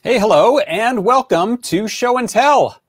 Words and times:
Hey, 0.00 0.20
hello, 0.20 0.58
and 0.58 1.04
welcome 1.04 1.58
to 1.58 1.88
Show 1.88 2.18
and 2.18 2.28
Tell. 2.28 2.80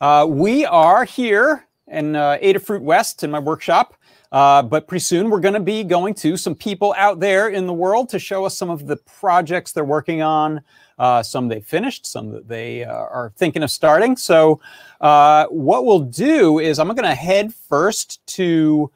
Uh, 0.00 0.26
we 0.28 0.66
are 0.66 1.04
here 1.04 1.68
in 1.86 2.16
uh, 2.16 2.38
Adafruit 2.42 2.82
West 2.82 3.22
in 3.22 3.30
my 3.30 3.38
workshop, 3.38 3.94
uh, 4.32 4.60
but 4.60 4.88
pretty 4.88 5.04
soon 5.04 5.30
we're 5.30 5.38
going 5.38 5.54
to 5.54 5.60
be 5.60 5.84
going 5.84 6.12
to 6.14 6.36
some 6.36 6.56
people 6.56 6.92
out 6.98 7.20
there 7.20 7.50
in 7.50 7.68
the 7.68 7.72
world 7.72 8.08
to 8.08 8.18
show 8.18 8.44
us 8.44 8.58
some 8.58 8.68
of 8.68 8.88
the 8.88 8.96
projects 8.96 9.70
they're 9.70 9.84
working 9.84 10.22
on, 10.22 10.60
uh, 10.98 11.22
some 11.22 11.46
they 11.46 11.60
finished, 11.60 12.04
some 12.04 12.32
that 12.32 12.48
they 12.48 12.82
uh, 12.82 12.94
are 12.94 13.32
thinking 13.36 13.62
of 13.62 13.70
starting. 13.70 14.16
So, 14.16 14.60
uh, 15.00 15.46
what 15.46 15.84
we'll 15.84 16.00
do 16.00 16.58
is 16.58 16.80
I'm 16.80 16.88
going 16.88 17.04
to 17.04 17.14
head 17.14 17.54
first 17.54 18.26
to 18.26 18.90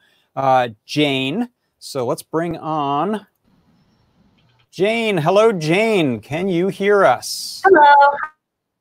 Jane. 0.85 1.47
So, 1.79 2.05
let's 2.05 2.21
bring 2.21 2.57
on 2.57 3.25
Jane. 4.75 5.15
Hello, 5.15 5.53
Jane. 5.53 6.19
Can 6.19 6.49
you 6.49 6.67
hear 6.67 7.05
us? 7.05 7.61
Hello. 7.63 8.17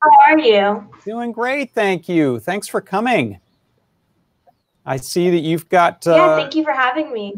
How 0.02 0.10
are 0.26 0.38
you? 0.40 0.90
Doing 1.04 1.30
great, 1.30 1.70
thank 1.70 2.08
you. 2.08 2.40
Thanks 2.40 2.66
for 2.66 2.80
coming. 2.80 3.38
I 4.84 4.96
see 4.96 5.30
that 5.30 5.38
you've 5.38 5.68
got. 5.68 6.04
Uh, 6.04 6.16
yeah, 6.16 6.36
thank 6.36 6.56
you 6.56 6.64
for 6.64 6.72
having 6.72 7.12
me. 7.12 7.34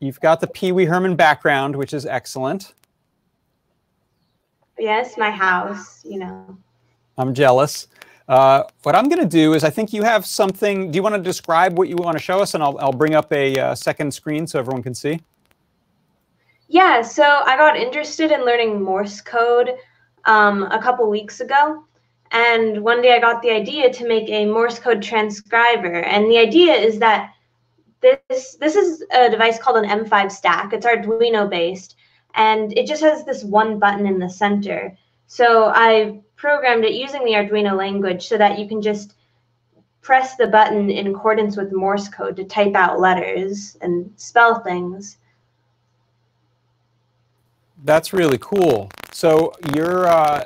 You've 0.00 0.18
got 0.18 0.40
the 0.40 0.48
Pee 0.48 0.72
Wee 0.72 0.84
Herman 0.84 1.14
background, 1.14 1.76
which 1.76 1.94
is 1.94 2.04
excellent. 2.04 2.74
Yes, 4.80 5.16
my 5.16 5.30
house, 5.30 6.04
you 6.04 6.18
know. 6.18 6.58
I'm 7.18 7.32
jealous. 7.32 7.86
Uh, 8.26 8.64
what 8.82 8.96
I'm 8.96 9.08
going 9.08 9.22
to 9.22 9.28
do 9.28 9.54
is 9.54 9.62
I 9.62 9.70
think 9.70 9.92
you 9.92 10.02
have 10.02 10.26
something. 10.26 10.90
Do 10.90 10.96
you 10.96 11.04
want 11.04 11.14
to 11.14 11.22
describe 11.22 11.78
what 11.78 11.88
you 11.88 11.94
want 11.94 12.18
to 12.18 12.22
show 12.24 12.40
us? 12.40 12.54
And 12.54 12.64
I'll, 12.64 12.76
I'll 12.80 12.92
bring 12.92 13.14
up 13.14 13.32
a 13.32 13.56
uh, 13.56 13.74
second 13.76 14.12
screen 14.12 14.48
so 14.48 14.58
everyone 14.58 14.82
can 14.82 14.92
see. 14.92 15.20
Yeah, 16.72 17.02
so 17.02 17.22
I 17.22 17.58
got 17.58 17.76
interested 17.76 18.30
in 18.30 18.46
learning 18.46 18.82
Morse 18.82 19.20
code 19.20 19.74
um, 20.24 20.62
a 20.62 20.80
couple 20.80 21.10
weeks 21.10 21.40
ago. 21.40 21.84
And 22.30 22.82
one 22.82 23.02
day 23.02 23.14
I 23.14 23.20
got 23.20 23.42
the 23.42 23.50
idea 23.50 23.92
to 23.92 24.08
make 24.08 24.26
a 24.30 24.46
Morse 24.46 24.78
code 24.78 25.02
transcriber. 25.02 26.00
And 26.00 26.30
the 26.30 26.38
idea 26.38 26.72
is 26.72 26.98
that 27.00 27.34
this, 28.00 28.56
this 28.58 28.74
is 28.74 29.04
a 29.12 29.28
device 29.28 29.58
called 29.58 29.84
an 29.84 30.04
M5 30.04 30.32
stack. 30.32 30.72
It's 30.72 30.86
Arduino 30.86 31.50
based. 31.50 31.96
And 32.36 32.72
it 32.72 32.86
just 32.86 33.02
has 33.02 33.26
this 33.26 33.44
one 33.44 33.78
button 33.78 34.06
in 34.06 34.18
the 34.18 34.30
center. 34.30 34.96
So 35.26 35.66
I 35.74 36.22
programmed 36.36 36.86
it 36.86 36.94
using 36.94 37.22
the 37.26 37.32
Arduino 37.32 37.76
language 37.76 38.26
so 38.26 38.38
that 38.38 38.58
you 38.58 38.66
can 38.66 38.80
just 38.80 39.12
press 40.00 40.36
the 40.36 40.46
button 40.46 40.88
in 40.88 41.08
accordance 41.08 41.54
with 41.54 41.70
Morse 41.70 42.08
code 42.08 42.36
to 42.36 42.44
type 42.44 42.74
out 42.74 42.98
letters 42.98 43.76
and 43.82 44.10
spell 44.16 44.60
things. 44.60 45.18
That's 47.84 48.12
really 48.12 48.38
cool. 48.38 48.90
So 49.12 49.52
you're 49.74 50.06
uh, 50.06 50.44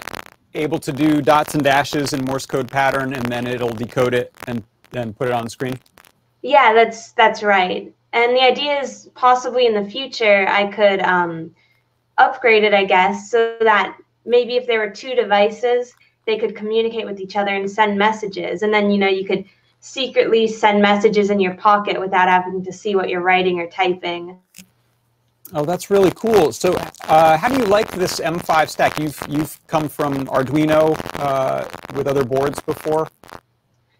able 0.55 0.79
to 0.79 0.93
do 0.93 1.21
dots 1.21 1.55
and 1.55 1.63
dashes 1.63 2.13
in 2.13 2.25
Morse 2.25 2.47
code 2.47 2.71
pattern, 2.71 3.13
and 3.13 3.25
then 3.27 3.47
it'll 3.47 3.69
decode 3.71 4.15
it 4.15 4.35
and 4.47 4.63
then 4.91 5.13
put 5.13 5.29
it 5.29 5.35
on 5.35 5.49
screen. 5.49 5.79
Yeah, 6.43 6.73
that's 6.73 7.13
that's 7.13 7.43
right. 7.43 7.93
And 8.13 8.35
the 8.35 8.41
idea 8.41 8.81
is 8.81 9.11
possibly 9.15 9.67
in 9.67 9.75
the 9.75 9.89
future 9.89 10.47
I 10.49 10.71
could 10.71 11.01
um, 11.01 11.55
upgrade 12.19 12.65
it, 12.65 12.73
I 12.73 12.85
guess, 12.85 13.31
so 13.31 13.57
that 13.61 13.99
maybe 14.25 14.57
if 14.57 14.67
there 14.67 14.79
were 14.79 14.91
two 14.91 15.15
devices, 15.15 15.95
they 16.25 16.39
could 16.39 16.57
communicate 16.57 17.05
with 17.05 17.21
each 17.21 17.37
other 17.37 17.55
and 17.55 17.71
send 17.71 17.99
messages, 17.99 18.63
and 18.63 18.73
then 18.73 18.91
you 18.91 18.99
know 18.99 19.09
you 19.09 19.27
could 19.27 19.45
secretly 19.81 20.49
send 20.49 20.81
messages 20.81 21.31
in 21.31 21.39
your 21.39 21.55
pocket 21.55 22.01
without 22.01 22.29
having 22.29 22.65
to 22.65 22.73
see 22.73 22.97
what 22.97 23.09
you're 23.09 23.21
writing 23.21 23.61
or 23.61 23.69
typing. 23.69 24.39
Oh, 25.53 25.65
that's 25.65 25.91
really 25.91 26.11
cool. 26.13 26.53
So, 26.53 26.75
uh, 27.05 27.37
how 27.37 27.49
do 27.49 27.57
you 27.57 27.67
like 27.67 27.91
this 27.93 28.19
M5 28.19 28.69
stack? 28.69 28.99
You've 28.99 29.21
you've 29.29 29.65
come 29.69 29.89
from 29.89 30.27
Arduino 30.27 30.99
uh, 31.21 31.65
with 31.95 32.09
other 32.09 32.25
boards 32.25 32.61
before. 32.61 33.09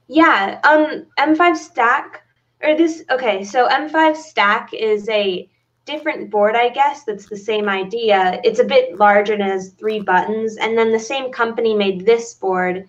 Yeah, 0.09 0.61
um, 0.65 1.07
M5 1.19 1.57
stack 1.57 2.25
or 2.63 2.77
this. 2.77 3.05
Okay, 3.11 3.45
so 3.45 3.69
M5 3.69 4.17
stack 4.17 4.75
is 4.75 5.09
a 5.09 5.49
different 5.85 6.31
board, 6.31 6.57
I 6.57 6.69
guess. 6.69 7.05
That's 7.05 7.29
the 7.29 7.37
same 7.37 7.69
idea. 7.69 8.41
It's 8.43 8.59
a 8.59 8.65
bit 8.65 8.99
larger 8.99 9.35
and 9.35 9.43
has 9.43 9.71
three 9.71 10.01
buttons, 10.01 10.57
and 10.57 10.77
then 10.77 10.91
the 10.91 10.99
same 10.99 11.31
company 11.31 11.75
made 11.75 12.05
this 12.05 12.35
board, 12.35 12.89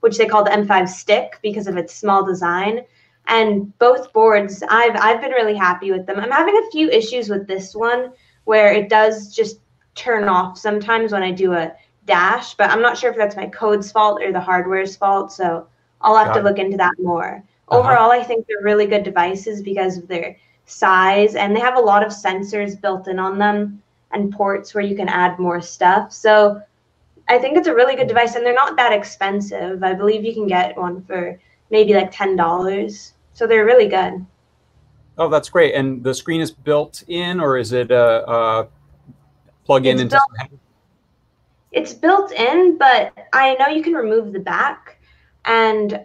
which 0.00 0.16
they 0.16 0.26
call 0.26 0.42
the 0.42 0.50
M5 0.50 0.88
stick 0.88 1.38
because 1.42 1.66
of 1.66 1.76
its 1.76 1.94
small 1.94 2.24
design 2.24 2.80
and 3.30 3.76
both 3.78 4.12
boards 4.12 4.62
i've 4.68 4.96
i've 4.96 5.20
been 5.20 5.30
really 5.30 5.56
happy 5.56 5.90
with 5.90 6.04
them 6.06 6.18
i'm 6.20 6.30
having 6.30 6.56
a 6.56 6.70
few 6.70 6.90
issues 6.90 7.30
with 7.30 7.46
this 7.46 7.74
one 7.74 8.12
where 8.44 8.72
it 8.72 8.90
does 8.90 9.34
just 9.34 9.60
turn 9.94 10.28
off 10.28 10.58
sometimes 10.58 11.12
when 11.12 11.22
i 11.22 11.30
do 11.30 11.52
a 11.52 11.72
dash 12.06 12.54
but 12.54 12.68
i'm 12.70 12.82
not 12.82 12.98
sure 12.98 13.10
if 13.10 13.16
that's 13.16 13.36
my 13.36 13.46
code's 13.46 13.90
fault 13.90 14.20
or 14.20 14.32
the 14.32 14.40
hardware's 14.40 14.96
fault 14.96 15.32
so 15.32 15.66
i'll 16.02 16.16
have 16.16 16.28
Got 16.28 16.34
to 16.34 16.42
look 16.42 16.58
into 16.58 16.76
that 16.76 16.94
more 16.98 17.42
uh-huh. 17.68 17.78
overall 17.78 18.10
i 18.10 18.22
think 18.22 18.46
they're 18.46 18.64
really 18.64 18.86
good 18.86 19.04
devices 19.04 19.62
because 19.62 19.96
of 19.96 20.08
their 20.08 20.36
size 20.66 21.34
and 21.34 21.54
they 21.54 21.60
have 21.60 21.76
a 21.76 21.80
lot 21.80 22.04
of 22.04 22.12
sensors 22.12 22.80
built 22.80 23.08
in 23.08 23.18
on 23.18 23.38
them 23.38 23.82
and 24.12 24.32
ports 24.32 24.74
where 24.74 24.84
you 24.84 24.96
can 24.96 25.08
add 25.08 25.38
more 25.38 25.60
stuff 25.60 26.12
so 26.12 26.60
i 27.28 27.38
think 27.38 27.56
it's 27.56 27.68
a 27.68 27.74
really 27.74 27.96
good 27.96 28.08
device 28.08 28.34
and 28.34 28.44
they're 28.44 28.54
not 28.54 28.76
that 28.76 28.92
expensive 28.92 29.82
i 29.84 29.92
believe 29.92 30.24
you 30.24 30.34
can 30.34 30.46
get 30.46 30.76
one 30.76 31.02
for 31.04 31.38
maybe 31.70 31.94
like 31.94 32.10
ten 32.10 32.36
dollars. 32.36 33.14
So 33.40 33.46
they're 33.46 33.64
really 33.64 33.88
good. 33.88 34.26
Oh, 35.16 35.30
that's 35.30 35.48
great. 35.48 35.74
And 35.74 36.04
the 36.04 36.12
screen 36.12 36.42
is 36.42 36.50
built 36.50 37.02
in, 37.08 37.40
or 37.40 37.56
is 37.56 37.72
it 37.72 37.90
a, 37.90 38.30
a 38.30 38.68
plug 39.64 39.86
in 39.86 39.98
into? 39.98 40.20
Built, 40.40 40.60
it's 41.72 41.94
built 41.94 42.32
in, 42.32 42.76
but 42.76 43.14
I 43.32 43.54
know 43.54 43.68
you 43.68 43.82
can 43.82 43.94
remove 43.94 44.34
the 44.34 44.40
back, 44.40 44.98
and 45.46 46.04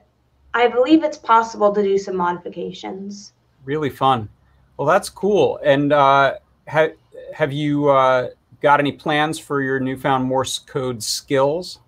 I 0.54 0.70
believe 0.70 1.04
it's 1.04 1.18
possible 1.18 1.76
to 1.76 1.84
do 1.84 1.98
some 1.98 2.16
modifications. 2.16 3.34
Really 3.66 3.90
fun. 3.90 4.30
Well, 4.78 4.88
that's 4.88 5.10
cool. 5.10 5.60
And 5.62 5.92
uh, 5.92 6.36
ha- 6.70 6.96
have 7.34 7.52
you 7.52 7.90
uh, 7.90 8.30
got 8.62 8.80
any 8.80 8.94
plans 8.94 9.40
for 9.40 9.62
your 9.62 9.82
newfound 9.82 10.24
Morse 10.24 10.60
code 10.60 11.04
skills? 11.04 11.80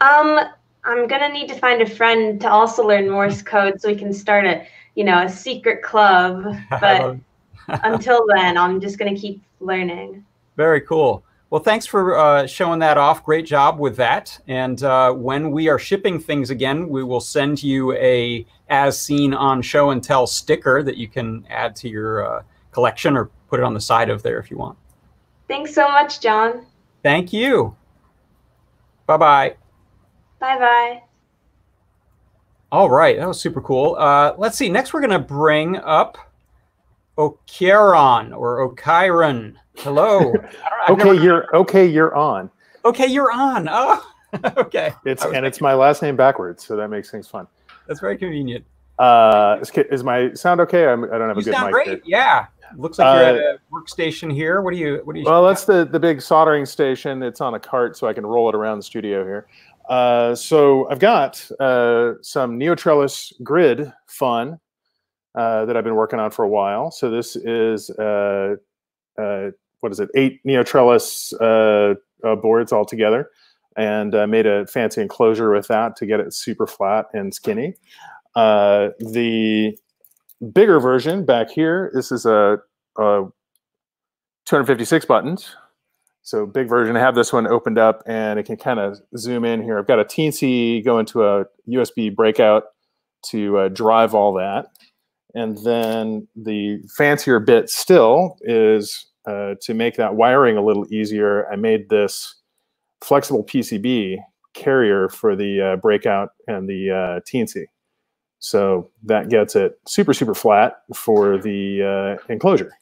Um, 0.00 0.40
I'm 0.84 1.06
gonna 1.06 1.28
need 1.28 1.48
to 1.48 1.54
find 1.54 1.82
a 1.82 1.86
friend 1.86 2.40
to 2.40 2.50
also 2.50 2.86
learn 2.86 3.08
Morse 3.08 3.42
code 3.42 3.80
so 3.80 3.88
we 3.88 3.96
can 3.96 4.12
start 4.12 4.44
a 4.46 4.66
you 4.94 5.04
know 5.04 5.24
a 5.24 5.28
secret 5.28 5.82
club. 5.82 6.56
But 6.70 7.16
until 7.82 8.26
then, 8.34 8.58
I'm 8.58 8.80
just 8.80 8.98
gonna 8.98 9.16
keep 9.16 9.42
learning. 9.60 10.24
Very 10.56 10.82
cool. 10.82 11.24
Well, 11.50 11.62
thanks 11.62 11.86
for 11.86 12.18
uh, 12.18 12.46
showing 12.46 12.80
that 12.80 12.98
off. 12.98 13.24
Great 13.24 13.46
job 13.46 13.78
with 13.78 13.96
that. 13.96 14.38
And 14.48 14.82
uh, 14.82 15.12
when 15.12 15.52
we 15.52 15.68
are 15.68 15.78
shipping 15.78 16.18
things 16.18 16.50
again, 16.50 16.88
we 16.88 17.04
will 17.04 17.20
send 17.20 17.62
you 17.62 17.92
a 17.92 18.44
as 18.68 19.00
seen 19.00 19.32
on 19.32 19.62
show 19.62 19.90
and 19.90 20.02
tell 20.02 20.26
sticker 20.26 20.82
that 20.82 20.96
you 20.96 21.06
can 21.06 21.46
add 21.48 21.76
to 21.76 21.88
your 21.88 22.26
uh, 22.26 22.42
collection 22.72 23.16
or 23.16 23.30
put 23.48 23.60
it 23.60 23.62
on 23.62 23.72
the 23.72 23.80
side 23.80 24.10
of 24.10 24.22
there 24.22 24.40
if 24.40 24.50
you 24.50 24.58
want. 24.58 24.76
Thanks 25.46 25.72
so 25.74 25.88
much, 25.88 26.20
John. 26.20 26.66
Thank 27.02 27.32
you. 27.32 27.76
Bye 29.06 29.16
bye. 29.16 29.56
Bye 30.44 30.58
bye. 30.58 31.02
All 32.70 32.90
right, 32.90 33.16
that 33.16 33.26
was 33.26 33.40
super 33.40 33.62
cool. 33.62 33.96
Uh, 33.98 34.34
let's 34.36 34.58
see. 34.58 34.68
Next, 34.68 34.92
we're 34.92 35.00
going 35.00 35.08
to 35.08 35.18
bring 35.18 35.78
up 35.78 36.18
Okiron 37.16 38.36
or 38.36 38.68
Okiron. 38.68 39.54
Hello. 39.78 40.34
okay, 40.90 41.04
never... 41.04 41.14
you're 41.14 41.56
okay. 41.56 41.86
You're 41.86 42.14
on. 42.14 42.50
Okay, 42.84 43.06
you're 43.06 43.32
on. 43.32 43.70
Oh, 43.70 44.06
okay. 44.58 44.92
It's 45.06 45.24
and 45.24 45.46
it's 45.46 45.62
my 45.62 45.72
last 45.72 46.02
name 46.02 46.14
backwards, 46.14 46.62
so 46.62 46.76
that 46.76 46.88
makes 46.88 47.10
things 47.10 47.26
fun. 47.26 47.46
That's 47.86 48.00
very 48.00 48.18
convenient. 48.18 48.66
Uh, 48.98 49.56
is, 49.62 49.70
is 49.70 50.04
my 50.04 50.34
sound 50.34 50.60
okay? 50.60 50.88
I'm, 50.88 51.04
I 51.04 51.06
do 51.06 51.18
not 51.20 51.28
have 51.28 51.36
you 51.36 51.40
a 51.40 51.44
good 51.44 51.54
sound 51.54 51.66
mic. 51.68 51.72
Great. 51.72 51.86
Here. 51.86 52.00
Yeah. 52.04 52.46
Looks 52.76 52.98
like 52.98 53.06
you're 53.06 53.24
uh, 53.24 53.50
at 53.50 53.56
a 53.56 53.58
workstation 53.72 54.32
here. 54.32 54.60
What 54.60 54.72
do 54.72 54.78
you? 54.78 55.00
What 55.04 55.14
do 55.14 55.20
you? 55.20 55.26
Well, 55.26 55.46
that's 55.46 55.64
the 55.64 55.86
the 55.86 56.00
big 56.00 56.20
soldering 56.20 56.66
station. 56.66 57.22
It's 57.22 57.40
on 57.40 57.54
a 57.54 57.60
cart, 57.60 57.96
so 57.96 58.08
I 58.08 58.12
can 58.12 58.26
roll 58.26 58.48
it 58.48 58.54
around 58.54 58.78
the 58.78 58.82
studio 58.82 59.24
here. 59.24 59.46
Uh, 59.88 60.34
so 60.34 60.88
I've 60.90 60.98
got 60.98 61.50
uh, 61.60 62.14
some 62.22 62.58
NeoTrellis 62.58 63.42
grid 63.42 63.92
fun 64.06 64.58
uh, 65.34 65.64
that 65.66 65.76
I've 65.76 65.84
been 65.84 65.96
working 65.96 66.18
on 66.18 66.30
for 66.30 66.44
a 66.44 66.48
while. 66.48 66.90
So 66.90 67.10
this 67.10 67.36
is 67.36 67.90
uh, 67.90 68.56
uh, 69.18 69.50
what 69.80 69.92
is 69.92 70.00
it? 70.00 70.08
Eight 70.14 70.40
NeoTrellis 70.44 71.96
boards 72.40 72.72
all 72.72 72.84
together, 72.86 73.30
and 73.76 74.14
I 74.14 74.26
made 74.26 74.46
a 74.46 74.66
fancy 74.66 75.02
enclosure 75.02 75.50
with 75.50 75.68
that 75.68 75.96
to 75.96 76.06
get 76.06 76.20
it 76.20 76.32
super 76.32 76.66
flat 76.66 77.06
and 77.12 77.34
skinny. 77.34 77.74
the 78.34 79.76
bigger 80.52 80.80
version 80.80 81.24
back 81.24 81.50
here. 81.50 81.90
This 81.94 82.10
is 82.10 82.26
a, 82.26 82.58
a 82.98 83.26
256 84.46 85.04
buttons 85.04 85.56
so 86.24 86.46
big 86.46 86.70
version, 86.70 86.96
I 86.96 87.00
have 87.00 87.14
this 87.14 87.34
one 87.34 87.46
opened 87.46 87.78
up 87.78 88.02
and 88.06 88.38
it 88.38 88.46
can 88.46 88.56
kind 88.56 88.80
of 88.80 88.98
zoom 89.16 89.44
in 89.44 89.62
here. 89.62 89.78
I've 89.78 89.86
got 89.86 90.00
a 90.00 90.04
teensy 90.04 90.82
go 90.82 90.98
into 90.98 91.22
a 91.22 91.44
USB 91.68 92.14
breakout 92.14 92.64
to 93.26 93.58
uh, 93.58 93.68
drive 93.68 94.14
all 94.14 94.32
that. 94.34 94.68
And 95.34 95.58
then 95.64 96.26
the 96.34 96.78
fancier 96.96 97.40
bit 97.40 97.68
still 97.68 98.38
is 98.40 99.06
uh, 99.26 99.56
to 99.60 99.74
make 99.74 99.96
that 99.96 100.14
wiring 100.14 100.56
a 100.56 100.64
little 100.64 100.86
easier. 100.90 101.46
I 101.52 101.56
made 101.56 101.90
this 101.90 102.40
flexible 103.02 103.44
PCB 103.44 104.16
carrier 104.54 105.10
for 105.10 105.36
the 105.36 105.60
uh, 105.60 105.76
breakout 105.76 106.30
and 106.48 106.66
the 106.66 107.20
uh. 107.26 107.60
So 108.38 108.90
that 109.02 109.28
gets 109.28 109.56
it 109.56 109.78
super, 109.86 110.14
super 110.14 110.34
flat 110.34 110.76
for 110.94 111.36
the 111.36 112.18
uh, 112.18 112.32
enclosure. 112.32 112.72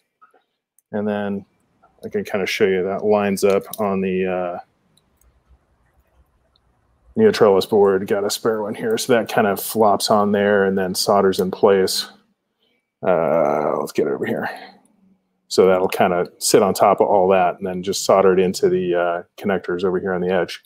And 0.93 1.09
then 1.09 1.45
I 2.05 2.09
can 2.09 2.25
kind 2.25 2.43
of 2.43 2.51
show 2.51 2.67
you 2.67 2.83
that 2.85 3.05
lines 3.05 3.45
up 3.45 3.65
on 3.81 4.01
the 4.01 4.27
uh, 4.27 4.59
Neotrellis 7.17 7.69
board. 7.69 8.07
Got 8.07 8.25
a 8.25 8.31
spare 8.31 8.63
one 8.63 8.75
here. 8.75 8.97
So 8.99 9.13
that 9.13 9.29
kind 9.29 9.47
of 9.47 9.61
flops 9.61 10.11
on 10.11 10.33
there 10.33 10.65
and 10.65 10.77
then 10.77 10.95
solders 10.95 11.41
in 11.41 11.51
place. 11.51 12.09
Uh, 13.07 13.77
let's 13.79 13.93
get 13.93 14.07
it 14.07 14.13
over 14.13 14.27
here. 14.27 14.49
So 15.49 15.67
that'll 15.67 15.89
kind 15.89 16.15
of 16.15 16.31
sit 16.39 16.63
on 16.63 16.73
top 16.73 17.01
of 17.01 17.09
all 17.09 17.29
that 17.29 17.59
and 17.59 17.67
then 17.67 17.83
just 17.83 18.05
solder 18.05 18.33
it 18.33 18.41
into 18.41 18.69
the 18.69 18.95
uh, 18.95 19.23
connectors 19.37 19.85
over 19.85 20.01
here 20.01 20.15
on 20.15 20.23
the 20.23 20.33
edge. 20.33 20.63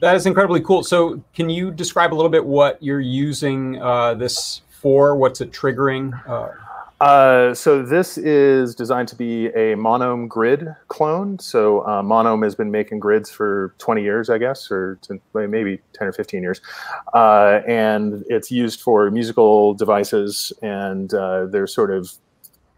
That 0.00 0.14
is 0.14 0.24
incredibly 0.24 0.60
cool. 0.60 0.82
So 0.82 1.22
can 1.34 1.50
you 1.50 1.70
describe 1.70 2.14
a 2.14 2.16
little 2.16 2.30
bit 2.30 2.44
what 2.44 2.82
you're 2.82 3.00
using 3.00 3.82
uh, 3.82 4.14
this 4.14 4.62
for? 4.70 5.16
What's 5.16 5.40
it 5.40 5.50
triggering? 5.50 6.12
Uh, 7.00 7.20
uh, 7.50 7.54
so 7.54 7.82
this 7.82 8.18
is 8.18 8.74
designed 8.74 9.08
to 9.08 9.16
be 9.16 9.46
a 9.46 9.74
Monome 9.74 10.28
grid 10.28 10.68
clone. 10.88 11.38
So 11.38 11.80
uh, 11.80 12.02
Monome 12.02 12.44
has 12.44 12.54
been 12.54 12.70
making 12.70 13.00
grids 13.00 13.30
for 13.30 13.74
20 13.78 14.02
years, 14.02 14.30
I 14.30 14.38
guess, 14.38 14.70
or 14.70 14.98
maybe 15.34 15.80
10 15.94 16.08
or 16.08 16.12
15 16.12 16.42
years. 16.42 16.60
Uh, 17.14 17.60
and 17.66 18.24
it's 18.28 18.50
used 18.50 18.80
for 18.80 19.10
musical 19.10 19.74
devices, 19.74 20.52
and 20.62 21.12
uh, 21.14 21.46
they're 21.46 21.66
sort 21.66 21.90
of 21.90 22.12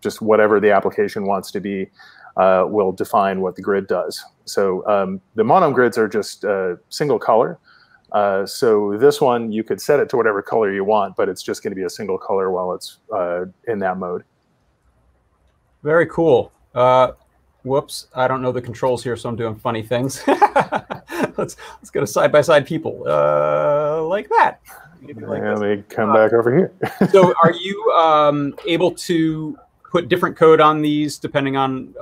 just 0.00 0.22
whatever 0.22 0.60
the 0.60 0.70
application 0.70 1.26
wants 1.26 1.50
to 1.50 1.60
be 1.60 1.88
uh, 2.36 2.64
will 2.66 2.92
define 2.92 3.40
what 3.40 3.56
the 3.56 3.62
grid 3.62 3.86
does. 3.86 4.24
So 4.44 4.86
um, 4.88 5.20
the 5.34 5.42
Monome 5.42 5.74
grids 5.74 5.98
are 5.98 6.08
just 6.08 6.44
single 6.88 7.18
color. 7.18 7.58
Uh, 8.12 8.44
so 8.44 8.96
this 8.98 9.20
one, 9.20 9.50
you 9.50 9.64
could 9.64 9.80
set 9.80 9.98
it 9.98 10.08
to 10.10 10.16
whatever 10.16 10.42
color 10.42 10.72
you 10.72 10.84
want, 10.84 11.16
but 11.16 11.28
it's 11.28 11.42
just 11.42 11.62
going 11.62 11.70
to 11.70 11.74
be 11.74 11.84
a 11.84 11.90
single 11.90 12.18
color 12.18 12.50
while 12.50 12.72
it's 12.74 12.98
uh, 13.12 13.46
in 13.66 13.78
that 13.78 13.96
mode. 13.96 14.22
Very 15.82 16.06
cool. 16.06 16.52
Uh, 16.74 17.12
whoops, 17.64 18.08
I 18.14 18.28
don't 18.28 18.42
know 18.42 18.52
the 18.52 18.60
controls 18.60 19.02
here, 19.02 19.16
so 19.16 19.28
I'm 19.30 19.36
doing 19.36 19.56
funny 19.56 19.82
things. 19.82 20.22
let's 21.36 21.56
let's 21.78 21.90
go 21.90 22.00
to 22.00 22.06
side 22.06 22.30
by 22.30 22.42
side 22.42 22.66
people 22.66 23.02
uh, 23.06 24.02
like 24.02 24.28
that. 24.28 24.60
Like 25.02 25.16
yeah, 25.16 25.54
let 25.54 25.78
me 25.78 25.84
come 25.88 26.10
uh, 26.10 26.14
back 26.14 26.32
over 26.32 26.54
here. 26.54 26.72
so, 27.10 27.34
are 27.42 27.52
you 27.52 27.92
um, 27.92 28.54
able 28.66 28.92
to 28.92 29.58
put 29.90 30.08
different 30.08 30.36
code 30.36 30.60
on 30.60 30.80
these 30.80 31.18
depending 31.18 31.56
on 31.56 31.94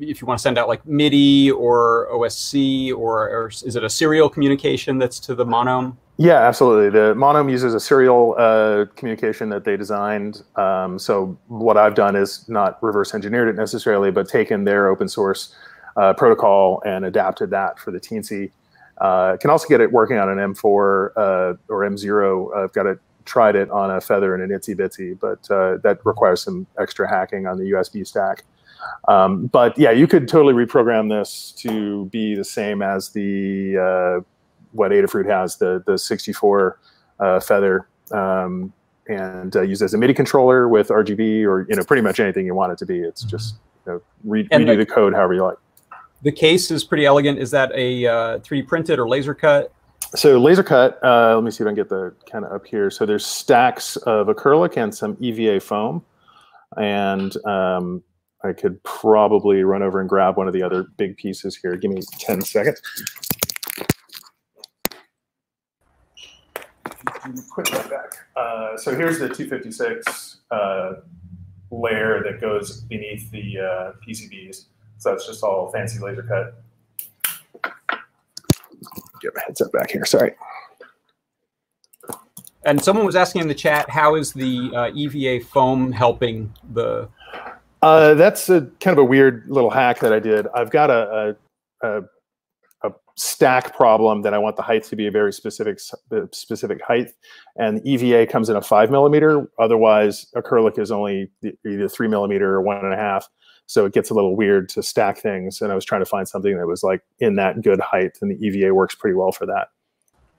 if 0.00 0.20
you 0.20 0.26
want 0.26 0.38
to 0.38 0.42
send 0.42 0.58
out 0.58 0.68
like 0.68 0.84
MIDI 0.86 1.50
or 1.50 2.08
OSC, 2.12 2.94
or, 2.94 3.28
or, 3.28 3.48
is 3.48 3.76
it 3.76 3.84
a 3.84 3.90
serial 3.90 4.28
communication 4.28 4.98
that's 4.98 5.18
to 5.20 5.34
the 5.34 5.44
Monome? 5.44 5.96
Yeah, 6.16 6.40
absolutely. 6.40 6.90
The 6.90 7.14
Monome 7.14 7.50
uses 7.50 7.74
a 7.74 7.80
serial 7.80 8.34
uh, 8.38 8.86
communication 8.96 9.48
that 9.50 9.64
they 9.64 9.76
designed. 9.76 10.42
Um, 10.56 10.98
so 10.98 11.38
what 11.46 11.76
I've 11.76 11.94
done 11.94 12.16
is 12.16 12.48
not 12.48 12.82
reverse 12.82 13.14
engineered 13.14 13.48
it 13.48 13.56
necessarily, 13.56 14.10
but 14.10 14.28
taken 14.28 14.64
their 14.64 14.88
open 14.88 15.08
source 15.08 15.54
uh, 15.96 16.14
protocol 16.14 16.82
and 16.84 17.04
adapted 17.04 17.50
that 17.50 17.78
for 17.78 17.90
the 17.90 18.00
Teensy. 18.00 18.50
Uh, 19.00 19.36
can 19.36 19.50
also 19.50 19.68
get 19.68 19.80
it 19.80 19.92
working 19.92 20.18
on 20.18 20.28
an 20.28 20.54
M4 20.54 20.64
uh, 20.64 21.54
or 21.68 21.88
M0. 21.88 22.56
I've 22.56 22.72
got 22.72 22.86
it 22.86 22.98
tried 23.28 23.54
it 23.54 23.70
on 23.70 23.90
a 23.90 24.00
Feather 24.00 24.34
and 24.34 24.42
an 24.42 24.58
Itsy 24.58 24.74
Bitsy, 24.74 25.18
but 25.18 25.48
uh, 25.54 25.76
that 25.82 25.98
requires 26.04 26.40
some 26.40 26.66
extra 26.80 27.08
hacking 27.08 27.46
on 27.46 27.58
the 27.58 27.72
USB 27.72 28.04
stack. 28.06 28.44
Um, 29.08 29.46
but 29.46 29.78
yeah, 29.78 29.90
you 29.90 30.06
could 30.06 30.28
totally 30.28 30.54
reprogram 30.54 31.08
this 31.08 31.52
to 31.58 32.06
be 32.06 32.34
the 32.34 32.44
same 32.44 32.82
as 32.82 33.10
the 33.10 33.76
uh, 33.78 34.24
what 34.72 34.90
Adafruit 34.90 35.26
has, 35.26 35.56
the 35.56 35.82
the 35.86 35.98
64 35.98 36.78
uh, 37.20 37.40
feather, 37.40 37.88
um, 38.12 38.72
and 39.08 39.56
uh, 39.56 39.62
use 39.62 39.82
as 39.82 39.94
a 39.94 39.98
MIDI 39.98 40.14
controller 40.14 40.68
with 40.68 40.88
RGB 40.88 41.44
or 41.44 41.66
you 41.68 41.76
know 41.76 41.84
pretty 41.84 42.02
much 42.02 42.20
anything 42.20 42.46
you 42.46 42.54
want 42.54 42.72
it 42.72 42.78
to 42.78 42.86
be. 42.86 43.00
It's 43.00 43.22
mm-hmm. 43.22 43.30
just 43.30 43.56
you 43.86 43.92
know, 43.92 44.02
re 44.24 44.46
redo 44.48 44.66
the, 44.66 44.76
the, 44.76 44.86
code 44.86 45.14
however 45.14 45.34
you 45.34 45.44
like. 45.44 45.58
The 46.22 46.32
case 46.32 46.70
is 46.70 46.84
pretty 46.84 47.06
elegant. 47.06 47.38
Is 47.38 47.50
that 47.52 47.70
a 47.74 48.02
3D 48.02 48.64
uh, 48.64 48.66
printed 48.66 48.98
or 48.98 49.08
laser 49.08 49.34
cut? 49.34 49.72
So 50.14 50.38
laser 50.38 50.62
cut. 50.62 50.98
Uh, 51.02 51.34
let 51.34 51.44
me 51.44 51.50
see 51.50 51.62
if 51.62 51.66
I 51.66 51.70
can 51.70 51.76
get 51.76 51.88
the 51.88 52.14
kind 52.30 52.44
of 52.44 52.52
up 52.52 52.66
here. 52.66 52.90
So 52.90 53.04
there's 53.06 53.26
stacks 53.26 53.96
of 53.96 54.28
acrylic 54.28 54.76
and 54.76 54.94
some 54.94 55.16
EVA 55.20 55.60
foam, 55.60 56.04
and 56.76 57.34
um, 57.46 58.02
I 58.44 58.52
could 58.52 58.82
probably 58.84 59.62
run 59.64 59.82
over 59.82 60.00
and 60.00 60.08
grab 60.08 60.36
one 60.36 60.46
of 60.46 60.54
the 60.54 60.62
other 60.62 60.84
big 60.96 61.16
pieces 61.16 61.56
here. 61.56 61.76
Give 61.76 61.90
me 61.90 62.02
10 62.20 62.42
seconds. 62.42 62.80
Quick 67.50 67.72
back. 67.90 68.14
Uh, 68.36 68.76
so 68.76 68.94
here's 68.94 69.18
the 69.18 69.28
256 69.28 70.38
uh, 70.50 70.92
layer 71.70 72.22
that 72.22 72.40
goes 72.40 72.82
beneath 72.82 73.30
the 73.30 73.58
uh, 73.58 73.92
PCBs. 74.06 74.66
So 74.98 75.10
that's 75.10 75.26
just 75.26 75.42
all 75.42 75.70
fancy 75.72 75.98
laser 75.98 76.22
cut. 76.22 76.62
Get 79.20 79.34
my 79.34 79.42
headset 79.46 79.72
back 79.72 79.90
here. 79.90 80.04
Sorry. 80.04 80.32
And 82.64 82.82
someone 82.82 83.06
was 83.06 83.16
asking 83.16 83.42
in 83.42 83.48
the 83.48 83.54
chat, 83.54 83.88
how 83.90 84.14
is 84.14 84.32
the 84.32 84.70
uh, 84.74 84.90
EVA 84.94 85.44
foam 85.44 85.90
helping 85.90 86.52
the 86.72 87.08
uh, 87.82 88.14
that's 88.14 88.48
a 88.48 88.62
kind 88.80 88.96
of 88.96 88.98
a 88.98 89.04
weird 89.04 89.44
little 89.48 89.70
hack 89.70 90.00
that 90.00 90.12
I 90.12 90.18
did. 90.18 90.46
I've 90.54 90.70
got 90.70 90.90
a, 90.90 91.36
a, 91.82 91.88
a, 91.88 92.02
a 92.84 92.92
stack 93.16 93.76
problem 93.76 94.22
that 94.22 94.34
I 94.34 94.38
want 94.38 94.56
the 94.56 94.62
height 94.62 94.84
to 94.84 94.96
be 94.96 95.06
a 95.06 95.10
very 95.10 95.32
specific 95.32 95.80
specific 96.32 96.80
height, 96.82 97.12
and 97.56 97.84
EVA 97.86 98.26
comes 98.26 98.48
in 98.48 98.56
a 98.56 98.62
five 98.62 98.90
millimeter. 98.90 99.50
Otherwise, 99.58 100.26
acrylic 100.36 100.78
is 100.78 100.90
only 100.90 101.30
either 101.66 101.88
three 101.88 102.08
millimeter 102.08 102.54
or 102.54 102.62
one 102.62 102.84
and 102.84 102.92
a 102.92 102.96
half. 102.96 103.28
So 103.66 103.84
it 103.84 103.92
gets 103.92 104.08
a 104.08 104.14
little 104.14 104.34
weird 104.34 104.70
to 104.70 104.82
stack 104.82 105.18
things. 105.18 105.60
And 105.60 105.70
I 105.70 105.74
was 105.74 105.84
trying 105.84 106.00
to 106.00 106.06
find 106.06 106.26
something 106.26 106.56
that 106.56 106.66
was 106.66 106.82
like 106.82 107.02
in 107.20 107.36
that 107.36 107.60
good 107.60 107.80
height, 107.80 108.12
and 108.22 108.30
the 108.30 108.46
EVA 108.46 108.74
works 108.74 108.94
pretty 108.94 109.14
well 109.14 109.30
for 109.30 109.44
that. 109.46 109.68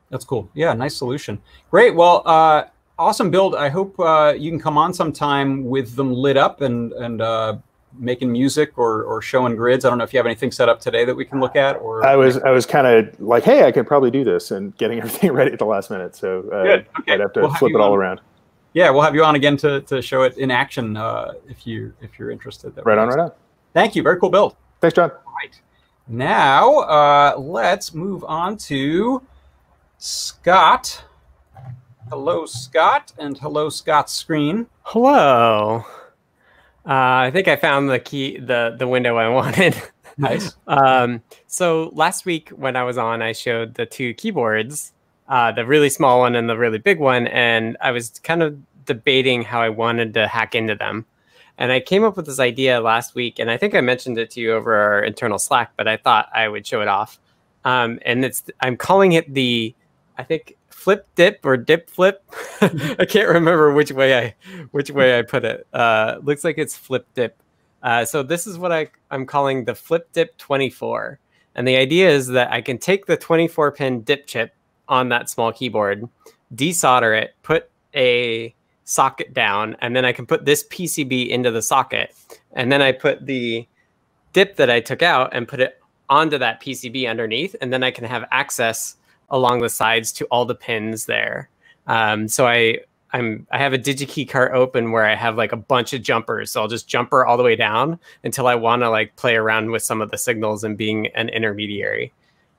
That's 0.10 0.26
cool. 0.26 0.50
Yeah, 0.56 0.74
nice 0.74 0.96
solution. 0.96 1.40
Great. 1.70 1.94
Well, 1.96 2.24
uh, 2.26 2.64
awesome 3.00 3.32
build. 3.32 3.56
I 3.56 3.70
hope 3.70 4.00
uh, 4.00 4.34
you 4.38 4.52
can 4.52 4.60
come 4.60 4.78
on 4.78 4.94
sometime 4.94 5.66
with 5.66 5.96
them 5.96 6.14
lit 6.14 6.38
up 6.38 6.62
and 6.62 6.92
and 6.94 7.22
uh, 7.22 7.58
making 7.98 8.32
music 8.32 8.78
or 8.78 9.04
or 9.04 9.22
showing 9.22 9.56
grids. 9.56 9.86
I 9.86 9.90
don't 9.90 9.98
know 9.98 10.04
if 10.04 10.14
you 10.14 10.20
have 10.20 10.26
anything 10.26 10.52
set 10.52 10.70
up 10.70 10.80
today 10.80 11.06
that 11.06 11.16
we 11.16 11.26
can 11.26 11.40
look 11.40 11.56
at. 11.56 11.78
Or 11.78 12.06
I 12.06 12.16
was 12.16 12.38
I 12.38 12.52
was 12.52 12.66
kind 12.66 12.86
of 12.86 13.20
like, 13.20 13.44
hey, 13.44 13.64
I 13.66 13.72
could 13.72 13.88
probably 13.88 14.12
do 14.12 14.24
this, 14.24 14.52
and 14.52 14.76
getting 14.78 15.00
everything 15.04 15.32
ready 15.32 15.52
at 15.52 15.60
the 15.60 15.66
last 15.66 15.90
minute. 15.90 16.16
So 16.16 16.42
uh, 16.52 16.64
Good. 16.64 16.86
Okay. 17.00 17.14
I'd 17.14 17.20
have 17.22 17.34
to 17.34 17.42
we'll 17.42 17.54
flip 17.56 17.72
have 17.72 17.80
it 17.80 17.84
all 17.84 17.94
on. 17.94 18.00
around. 18.00 18.22
Yeah, 18.74 18.92
we'll 18.92 19.02
have 19.02 19.16
you 19.16 19.24
on 19.24 19.36
again 19.36 19.58
to 19.58 19.82
to 19.82 20.02
show 20.02 20.24
it 20.24 20.38
in 20.38 20.52
action 20.52 20.98
uh, 20.98 21.34
if 21.48 21.66
you 21.66 21.94
if 22.02 22.20
you're 22.20 22.30
interested. 22.30 22.74
Right 22.84 22.98
on, 22.98 23.08
right 23.08 23.20
on. 23.20 23.32
Thank 23.74 23.96
you. 23.96 24.04
Very 24.04 24.20
cool 24.20 24.30
build. 24.30 24.56
Thanks, 24.82 24.96
John. 24.96 25.10
All 25.12 25.34
right. 25.42 25.60
Now 26.08 26.78
uh, 26.80 27.36
let's 27.38 27.94
move 27.94 28.24
on 28.24 28.58
to 28.58 29.22
Scott. 29.98 31.04
Hello, 32.10 32.48
Scott, 32.48 33.14
and 33.20 33.38
hello, 33.38 33.70
Scott's 33.70 34.14
screen. 34.14 34.66
Hello. 34.82 35.86
Uh, 36.84 36.88
I 36.88 37.30
think 37.32 37.48
I 37.48 37.56
found 37.56 37.88
the 37.88 38.00
key, 38.00 38.40
the 38.40 38.76
the 38.80 38.88
window 38.88 39.18
I 39.18 39.30
wanted. 39.40 39.76
Nice. 40.18 40.56
um, 40.66 41.22
so 41.46 41.92
last 41.94 42.26
week 42.26 42.50
when 42.50 42.76
I 42.76 42.82
was 42.82 42.98
on, 42.98 43.22
I 43.22 43.34
showed 43.34 43.76
the 43.76 43.86
two 43.86 44.16
keyboards, 44.16 44.92
uh, 45.28 45.52
the 45.52 45.68
really 45.68 45.92
small 45.92 46.22
one 46.22 46.36
and 46.36 46.50
the 46.50 46.58
really 46.58 46.80
big 46.80 47.00
one, 47.00 47.28
and 47.28 47.78
I 47.80 47.92
was 47.92 48.18
kind 48.24 48.42
of 48.42 48.58
debating 48.86 49.44
how 49.44 49.62
I 49.62 49.70
wanted 49.70 50.16
to 50.16 50.28
hack 50.28 50.56
into 50.56 50.74
them. 50.74 51.06
And 51.60 51.72
I 51.72 51.80
came 51.80 52.04
up 52.04 52.18
with 52.18 52.26
this 52.26 52.40
idea 52.40 52.82
last 52.82 53.14
week, 53.14 53.38
and 53.38 53.52
I 53.52 53.58
think 53.58 53.76
I 53.76 53.82
mentioned 53.82 54.18
it 54.18 54.32
to 54.32 54.42
you 54.42 54.54
over 54.54 54.74
our 54.76 55.04
internal 55.04 55.38
Slack, 55.38 55.74
but 55.78 55.88
I 55.88 55.98
thought 55.98 56.28
I 56.34 56.48
would 56.48 56.66
show 56.66 56.82
it 56.82 56.88
off. 56.88 57.20
Um, 57.66 58.00
and 58.04 58.26
it's 58.26 58.44
I'm 58.62 58.78
calling 58.78 59.12
it 59.12 59.32
the 59.32 59.76
I 60.20 60.24
think 60.24 60.58
flip 60.70 61.08
dip 61.16 61.46
or 61.46 61.56
dip 61.56 61.90
flip. 61.90 62.24
I 62.62 63.06
can't 63.08 63.30
remember 63.30 63.74
which 63.74 63.94
way 63.94 64.18
I 64.18 64.36
which 64.72 64.92
way 64.92 65.18
I 65.18 65.22
put 65.22 65.46
it. 65.46 65.66
Uh, 65.72 66.18
looks 66.22 66.44
like 66.44 66.58
it's 66.58 66.76
flip 66.76 67.08
dip. 67.14 67.42
Uh, 67.82 68.04
so 68.04 68.22
this 68.22 68.46
is 68.46 68.58
what 68.58 68.74
I 68.74 68.90
I'm 69.10 69.26
calling 69.26 69.64
the 69.64 69.74
flip 69.74 70.12
dip 70.12 70.38
24. 70.38 71.20
And 71.56 71.66
the 71.66 71.78
idea 71.78 72.10
is 72.10 72.28
that 72.28 72.52
I 72.52 72.62
can 72.62 72.78
take 72.78 73.06
the 73.06 73.16
24 73.16 73.72
pin 73.72 74.02
dip 74.02 74.28
chip 74.28 74.54
on 74.90 75.08
that 75.08 75.30
small 75.30 75.54
keyboard, 75.54 76.08
desolder 76.54 77.20
it, 77.20 77.34
put 77.42 77.72
a 77.96 78.54
socket 78.84 79.34
down, 79.34 79.78
and 79.80 79.96
then 79.96 80.04
I 80.04 80.12
can 80.12 80.26
put 80.26 80.44
this 80.44 80.66
PCB 80.68 81.30
into 81.30 81.50
the 81.50 81.62
socket. 81.62 82.14
And 82.54 82.70
then 82.70 82.82
I 82.82 82.92
put 82.92 83.26
the 83.26 83.66
dip 84.34 84.58
that 84.58 84.70
I 84.70 84.82
took 84.82 85.02
out 85.02 85.34
and 85.34 85.48
put 85.48 85.62
it 85.62 85.80
onto 86.10 86.38
that 86.40 86.62
PCB 86.62 87.10
underneath. 87.10 87.56
And 87.62 87.72
then 87.72 87.84
I 87.84 87.92
can 87.92 88.04
have 88.04 88.26
access 88.32 88.98
along 89.32 89.62
the 89.62 89.70
sides 89.70 90.12
to 90.14 90.26
all 90.26 90.46
the 90.46 90.56
pins 90.56 91.06
there. 91.06 91.50
Um, 91.88 92.28
so 92.28 92.48
I 92.48 92.80
I'm 93.12 93.48
I 93.52 93.58
have 93.58 93.74
a 93.74 93.78
DigiKey 93.80 94.30
cart 94.30 94.54
open 94.54 94.92
where 94.92 95.06
I 95.06 95.16
have 95.16 95.36
like 95.38 95.52
a 95.52 95.58
bunch 95.58 95.94
of 95.94 96.02
jumpers. 96.04 96.52
So 96.52 96.62
I'll 96.62 96.68
just 96.68 96.88
jumper 96.88 97.26
all 97.26 97.38
the 97.38 97.44
way 97.44 97.56
down 97.56 98.00
until 98.24 98.46
I 98.48 98.56
want 98.56 98.82
to 98.84 98.90
like 98.90 99.16
play 99.16 99.36
around 99.36 99.72
with 99.72 99.82
some 99.84 100.02
of 100.02 100.12
the 100.12 100.18
signals 100.18 100.64
and 100.64 100.78
being 100.78 101.08
an 101.16 101.30
intermediary. 101.30 102.14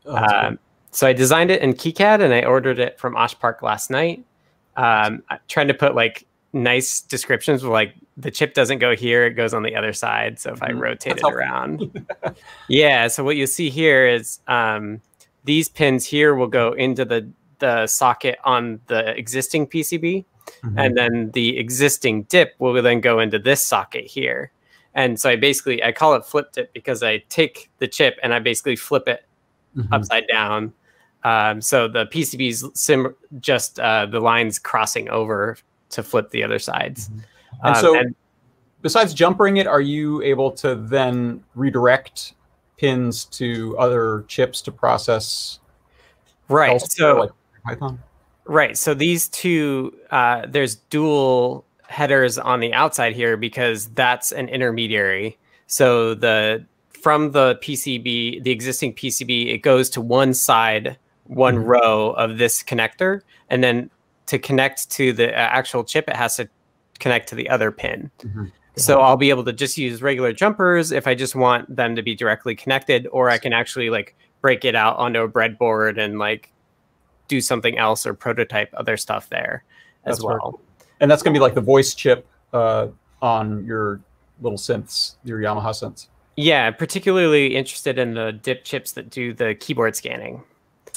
Oh, 0.07 0.17
Um, 0.17 0.59
so 0.91 1.07
I 1.07 1.13
designed 1.13 1.53
it 1.53 1.63
in 1.63 1.75
KiCad 1.75 2.21
and 2.21 2.35
I 2.35 2.43
ordered 2.45 2.81
it 2.81 2.99
from 2.99 3.17
Osh 3.17 3.39
Park 3.39 3.63
last 3.63 3.91
night. 3.91 4.25
Um, 4.77 5.23
trying 5.47 5.69
to 5.69 5.75
put 5.75 5.95
like 5.95 6.27
nice 6.53 7.01
descriptions 7.01 7.63
with 7.63 7.71
like 7.73 7.95
the 8.17 8.31
chip 8.31 8.55
doesn't 8.55 8.81
go 8.81 8.97
here, 8.97 9.25
it 9.27 9.35
goes 9.35 9.55
on 9.55 9.63
the 9.63 9.77
other 9.77 9.93
side. 9.93 10.41
So 10.41 10.53
if 10.53 10.63
I 10.65 10.71
Mhm. 10.71 10.81
rotate 10.81 11.11
That's 11.11 11.21
it 11.23 11.23
helpful. 11.23 11.39
around, 11.39 12.07
yeah. 12.69 13.07
So 13.07 13.23
what 13.23 13.37
you 13.37 13.47
see 13.47 13.71
here 13.71 14.05
is 14.07 14.41
um, 14.49 15.01
these 15.51 15.69
pins 15.69 16.07
here 16.07 16.35
will 16.37 16.53
go 16.63 16.73
into 16.75 17.05
the 17.05 17.21
the 17.59 17.87
socket 17.87 18.39
on 18.45 18.81
the 18.87 19.01
existing 19.19 19.67
PCB, 19.67 20.25
Mhm. 20.63 20.75
and 20.83 20.97
then 20.97 21.31
the 21.33 21.59
existing 21.59 22.23
dip 22.35 22.55
will 22.59 22.81
then 22.83 23.01
go 23.01 23.19
into 23.21 23.39
this 23.39 23.61
socket 23.63 24.07
here. 24.07 24.51
And 24.95 25.21
so 25.21 25.29
I 25.31 25.37
basically 25.37 25.83
I 25.85 25.93
call 25.93 26.15
it 26.15 26.25
flip 26.25 26.53
dip 26.53 26.73
because 26.73 27.03
I 27.03 27.19
take 27.29 27.69
the 27.79 27.89
chip 27.89 28.15
and 28.23 28.33
I 28.33 28.39
basically 28.39 28.77
flip 28.77 29.07
it 29.09 29.25
Mhm. 29.77 29.89
upside 29.93 30.27
down. 30.29 30.73
Um, 31.25 31.61
so 31.61 31.89
the 31.89 32.07
PCB's 32.07 32.65
sim 32.75 33.15
just 33.41 33.79
uh, 33.81 34.07
the 34.07 34.21
lines 34.21 34.59
crossing 34.59 35.11
over 35.11 35.57
to 35.91 36.03
flip 36.03 36.31
the 36.31 36.43
other 36.45 36.59
sides. 36.59 37.11
And 37.65 37.75
Um, 37.77 37.83
so- 37.83 38.03
Besides 38.83 39.13
jumpering 39.13 39.59
it, 39.59 39.67
are 39.67 39.83
you 39.83 40.23
able 40.23 40.51
to 40.53 40.75
then 40.75 41.45
redirect 41.55 42.33
pins 42.85 43.27
to 43.27 43.77
other 43.79 44.25
chips 44.29 44.63
to 44.63 44.73
process? 44.73 45.59
right, 46.49 46.81
so 46.81 47.17
like 47.21 47.31
Python. 47.65 47.99
right, 48.47 48.77
so 48.77 48.95
these 48.95 49.29
two 49.29 49.95
uh, 50.11 50.47
there's 50.49 50.77
dual 50.77 51.65
headers 51.89 52.39
on 52.39 52.61
the 52.61 52.73
outside 52.73 53.15
here 53.15 53.37
because 53.37 53.89
that's 53.89 54.33
an 54.33 54.49
intermediary. 54.49 55.37
So 55.67 56.15
the 56.15 56.65
from 57.03 57.33
the 57.33 57.57
PCB, 57.63 58.43
the 58.43 58.51
existing 58.51 58.95
PCB, 58.95 59.53
it 59.55 59.59
goes 59.59 59.89
to 59.91 60.01
one 60.01 60.35
side, 60.35 60.97
one 61.25 61.57
Mhm. 61.57 61.67
row 61.67 62.11
of 62.13 62.39
this 62.39 62.63
connector, 62.63 63.21
and 63.49 63.63
then 63.65 63.91
to 64.27 64.39
connect 64.39 64.91
to 64.91 65.13
the 65.13 65.29
uh, 65.31 65.37
actual 65.37 65.83
chip, 65.85 66.09
it 66.09 66.17
has 66.17 66.37
to 66.37 66.49
connect 66.99 67.29
to 67.31 67.35
the 67.35 67.49
other 67.49 67.71
pin. 67.73 68.11
Mhm. 68.23 68.53
So 68.85 69.01
I'll 69.01 69.17
be 69.17 69.31
able 69.31 69.45
to 69.45 69.53
just 69.53 69.79
use 69.79 70.03
regular 70.03 70.33
jumpers 70.33 70.93
if 70.93 71.07
I 71.07 71.15
just 71.15 71.35
want 71.35 71.75
them 71.75 71.97
to 71.97 72.03
be 72.03 72.15
directly 72.15 72.55
connected, 72.55 73.07
or 73.13 73.31
I 73.31 73.39
can 73.39 73.53
actually 73.53 73.91
like 73.91 74.17
break 74.41 74.65
it 74.65 74.75
out 74.75 74.97
onto 74.97 75.21
a 75.21 75.29
breadboard 75.29 75.99
and 75.99 76.19
like 76.19 76.53
do 77.29 77.41
something 77.41 77.79
else 77.79 78.07
or 78.07 78.15
prototype 78.15 78.71
other 78.75 78.97
stuff 78.97 79.29
there 79.29 79.65
as 80.05 80.17
That's 80.17 80.25
well. 80.25 80.61
And 81.01 81.11
that's 81.11 81.23
going 81.23 81.33
to 81.33 81.39
be 81.39 81.43
like 81.43 81.55
the 81.55 81.61
voice 81.61 81.95
chip 81.95 82.27
uh, 82.53 82.89
on 83.23 83.65
your 83.65 84.01
little 84.41 84.59
synths, 84.59 85.17
your 85.25 85.39
Yamaha 85.41 85.71
synths. 85.71 86.09
Yeah, 86.37 86.71
particularly 86.71 87.57
interested 87.57 87.99
in 87.99 88.15
the 88.15 88.33
dip 88.33 88.65
chips 88.65 88.93
that 88.93 89.11
do 89.11 89.33
the 89.33 89.55
keyboard 89.55 89.95
scanning. 89.97 90.43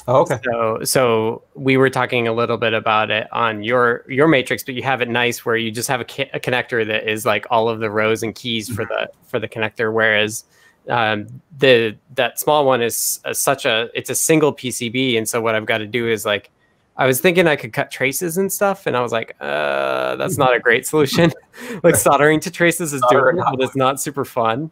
Oh, 0.06 0.20
okay. 0.20 0.38
So 0.44 0.80
so 0.84 1.42
we 1.54 1.76
were 1.76 1.88
talking 1.88 2.28
a 2.28 2.32
little 2.32 2.58
bit 2.58 2.74
about 2.74 3.10
it 3.10 3.26
on 3.32 3.62
your 3.62 4.04
your 4.08 4.28
matrix, 4.28 4.62
but 4.62 4.74
you 4.74 4.82
have 4.82 5.00
it 5.00 5.08
nice 5.08 5.44
where 5.44 5.56
you 5.56 5.70
just 5.70 5.88
have 5.88 6.00
a, 6.00 6.04
a 6.34 6.40
connector 6.40 6.86
that 6.86 7.10
is 7.10 7.24
like 7.24 7.46
all 7.50 7.68
of 7.68 7.80
the 7.80 7.90
rows 7.90 8.22
and 8.22 8.34
keys 8.34 8.68
for 8.68 8.84
the 8.84 9.08
for 9.26 9.38
the 9.38 9.48
connector, 9.48 9.92
whereas 9.92 10.44
um, 10.88 11.26
the 11.58 11.96
that 12.16 12.38
small 12.38 12.66
one 12.66 12.82
is 12.82 13.20
uh, 13.24 13.32
such 13.32 13.64
a 13.64 13.88
it's 13.94 14.10
a 14.10 14.14
single 14.14 14.54
PCB, 14.54 15.16
and 15.16 15.26
so 15.26 15.40
what 15.40 15.54
I've 15.54 15.66
got 15.66 15.78
to 15.78 15.86
do 15.86 16.06
is 16.06 16.26
like 16.26 16.50
I 16.96 17.06
was 17.06 17.20
thinking 17.20 17.46
I 17.46 17.56
could 17.56 17.72
cut 17.72 17.90
traces 17.90 18.36
and 18.36 18.52
stuff, 18.52 18.86
and 18.86 18.96
I 18.96 19.00
was 19.00 19.10
like, 19.10 19.34
uh, 19.40 20.16
that's 20.16 20.36
not 20.36 20.54
a 20.54 20.60
great 20.60 20.86
solution. 20.86 21.32
like 21.82 21.96
soldering 21.96 22.40
to 22.40 22.50
traces 22.50 22.92
is 22.92 23.02
doable, 23.02 23.42
but 23.50 23.60
it's 23.60 23.76
not 23.76 24.02
super 24.02 24.26
fun. 24.26 24.70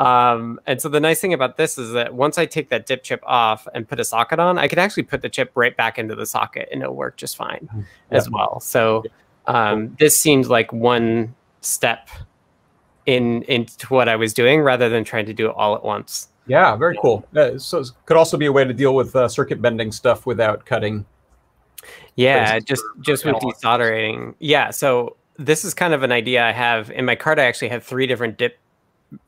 Um, 0.00 0.58
and 0.66 0.80
so 0.80 0.88
the 0.88 0.98
nice 0.98 1.20
thing 1.20 1.34
about 1.34 1.58
this 1.58 1.76
is 1.76 1.92
that 1.92 2.14
once 2.14 2.38
I 2.38 2.46
take 2.46 2.70
that 2.70 2.86
dip 2.86 3.02
chip 3.02 3.22
off 3.26 3.68
and 3.74 3.86
put 3.86 4.00
a 4.00 4.04
socket 4.04 4.38
on, 4.38 4.56
I 4.56 4.66
can 4.66 4.78
actually 4.78 5.02
put 5.02 5.20
the 5.20 5.28
chip 5.28 5.52
right 5.54 5.76
back 5.76 5.98
into 5.98 6.14
the 6.14 6.24
socket 6.24 6.70
and 6.72 6.80
it'll 6.80 6.96
work 6.96 7.18
just 7.18 7.36
fine 7.36 7.86
as 8.10 8.30
well. 8.30 8.60
So 8.60 9.04
um, 9.46 9.94
this 9.98 10.18
seemed 10.18 10.46
like 10.46 10.72
one 10.72 11.34
step 11.60 12.08
in 13.04 13.42
into 13.42 13.86
what 13.88 14.08
I 14.08 14.16
was 14.16 14.32
doing 14.32 14.62
rather 14.62 14.88
than 14.88 15.04
trying 15.04 15.26
to 15.26 15.34
do 15.34 15.50
it 15.50 15.54
all 15.54 15.74
at 15.74 15.84
once. 15.84 16.28
Yeah, 16.46 16.76
very 16.76 16.96
cool. 17.02 17.26
Uh, 17.36 17.58
so 17.58 17.80
it 17.80 17.90
could 18.06 18.16
also 18.16 18.38
be 18.38 18.46
a 18.46 18.52
way 18.52 18.64
to 18.64 18.72
deal 18.72 18.94
with 18.94 19.14
uh, 19.14 19.28
circuit 19.28 19.60
bending 19.60 19.92
stuff 19.92 20.24
without 20.24 20.64
cutting. 20.64 21.04
Yeah, 22.16 22.58
just 22.58 22.82
just 23.00 23.26
with 23.26 23.36
desoldering. 23.36 24.34
Yeah, 24.38 24.70
so 24.70 25.16
this 25.36 25.62
is 25.62 25.74
kind 25.74 25.92
of 25.92 26.02
an 26.02 26.12
idea 26.12 26.42
I 26.42 26.52
have 26.52 26.90
in 26.90 27.04
my 27.04 27.16
card. 27.16 27.38
I 27.38 27.44
actually 27.44 27.68
have 27.68 27.84
three 27.84 28.06
different 28.06 28.38
dip 28.38 28.56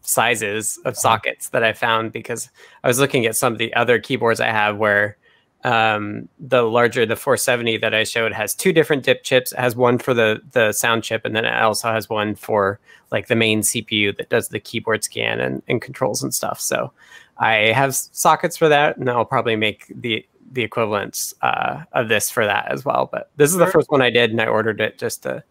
sizes 0.03 0.79
of 0.85 0.97
sockets 0.97 1.49
that 1.51 1.63
I 1.63 1.73
found 1.73 2.13
because 2.13 2.51
I 2.85 2.89
was 2.89 2.99
looking 2.99 3.27
at 3.27 3.37
some 3.37 3.53
of 3.53 3.59
the 3.59 3.73
other 3.75 3.99
keyboards 3.99 4.41
I 4.41 4.49
have 4.49 4.77
where 4.77 5.17
um, 5.65 6.29
the 6.41 6.63
larger, 6.63 7.07
the 7.07 7.17
470 7.17 7.77
that 7.79 7.95
I 7.95 8.05
showed 8.05 8.33
has 8.33 8.55
two 8.55 8.73
different 8.73 9.05
dip 9.05 9.23
chips. 9.23 9.53
It 9.53 9.59
has 9.59 9.77
one 9.77 9.99
for 9.99 10.13
the 10.13 10.41
the 10.53 10.73
sound 10.73 11.05
chip, 11.05 11.25
and 11.25 11.37
then 11.37 11.45
it 11.45 11.55
also 11.55 11.93
has 11.93 12.09
one 12.09 12.35
for 12.35 12.81
like 13.13 13.29
the 13.29 13.37
main 13.37 13.61
CPU 13.61 14.17
that 14.17 14.29
does 14.29 14.49
the 14.49 14.59
keyboard 14.59 15.05
scan 15.05 15.41
and, 15.41 15.63
and 15.69 15.81
controls 15.81 16.23
and 16.23 16.35
stuff. 16.35 16.61
So 16.61 16.93
I 17.39 17.73
have 17.73 17.95
sockets 17.95 18.57
for 18.57 18.69
that, 18.69 18.97
and 18.97 19.09
I'll 19.09 19.25
probably 19.25 19.57
make 19.57 19.87
the 19.95 20.27
the 20.51 20.63
equivalents 20.63 21.33
uh, 21.43 21.85
of 21.93 22.09
this 22.09 22.29
for 22.29 22.45
that 22.45 22.71
as 22.71 22.85
well. 22.85 23.09
But 23.11 23.31
this 23.37 23.51
is 23.51 23.57
the 23.57 23.67
first 23.67 23.91
one 23.91 24.03
I 24.03 24.11
did, 24.11 24.31
and 24.31 24.41
I 24.41 24.47
ordered 24.47 24.81
it 24.81 24.99
just 24.99 25.23
to 25.23 25.45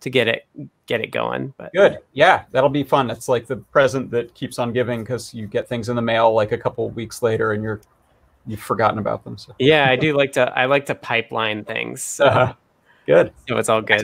to 0.00 0.10
get 0.10 0.28
it 0.28 0.46
get 0.86 1.00
it 1.00 1.08
going. 1.08 1.52
But 1.56 1.72
Good. 1.72 1.98
Yeah, 2.12 2.44
that'll 2.52 2.70
be 2.70 2.84
fun. 2.84 3.10
It's 3.10 3.28
like 3.28 3.46
the 3.46 3.56
present 3.56 4.10
that 4.12 4.32
keeps 4.34 4.58
on 4.58 4.72
giving 4.72 5.00
because 5.02 5.34
you 5.34 5.46
get 5.46 5.68
things 5.68 5.88
in 5.88 5.96
the 5.96 6.02
mail 6.02 6.32
like 6.32 6.52
a 6.52 6.58
couple 6.58 6.88
weeks 6.90 7.22
later 7.22 7.52
and 7.52 7.62
you're 7.62 7.80
you've 8.46 8.60
forgotten 8.60 8.98
about 8.98 9.24
them. 9.24 9.36
So 9.36 9.54
yeah, 9.58 9.90
I 9.90 9.96
do 9.96 10.16
like 10.16 10.32
to 10.32 10.56
I 10.58 10.66
like 10.66 10.86
to 10.86 10.94
pipeline 10.94 11.64
things, 11.64 12.02
so, 12.02 12.24
Uh-huh. 12.26 12.54
good. 13.06 13.32
so 13.48 13.56
it's 13.58 13.68
all 13.68 13.82
good. 13.82 14.02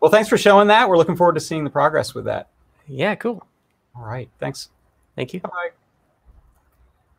Well, 0.00 0.10
thanks 0.10 0.28
for 0.28 0.38
showing 0.38 0.68
that. 0.68 0.88
We're 0.88 0.96
looking 0.96 1.16
forward 1.16 1.34
to 1.34 1.40
seeing 1.40 1.64
the 1.64 1.70
progress 1.70 2.14
with 2.14 2.24
that. 2.26 2.48
Yeah, 2.86 3.14
cool. 3.16 3.46
All 3.96 4.04
right. 4.04 4.28
Thanks. 4.38 4.70
Thank 5.16 5.34
you. 5.34 5.40
Bye. 5.40 5.70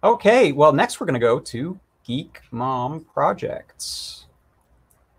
Okay. 0.03 0.51
Well, 0.51 0.73
next 0.73 0.99
we're 0.99 1.05
going 1.05 1.19
to 1.19 1.19
go 1.19 1.39
to 1.39 1.79
Geek 2.03 2.39
Mom 2.51 3.01
Projects. 3.13 4.25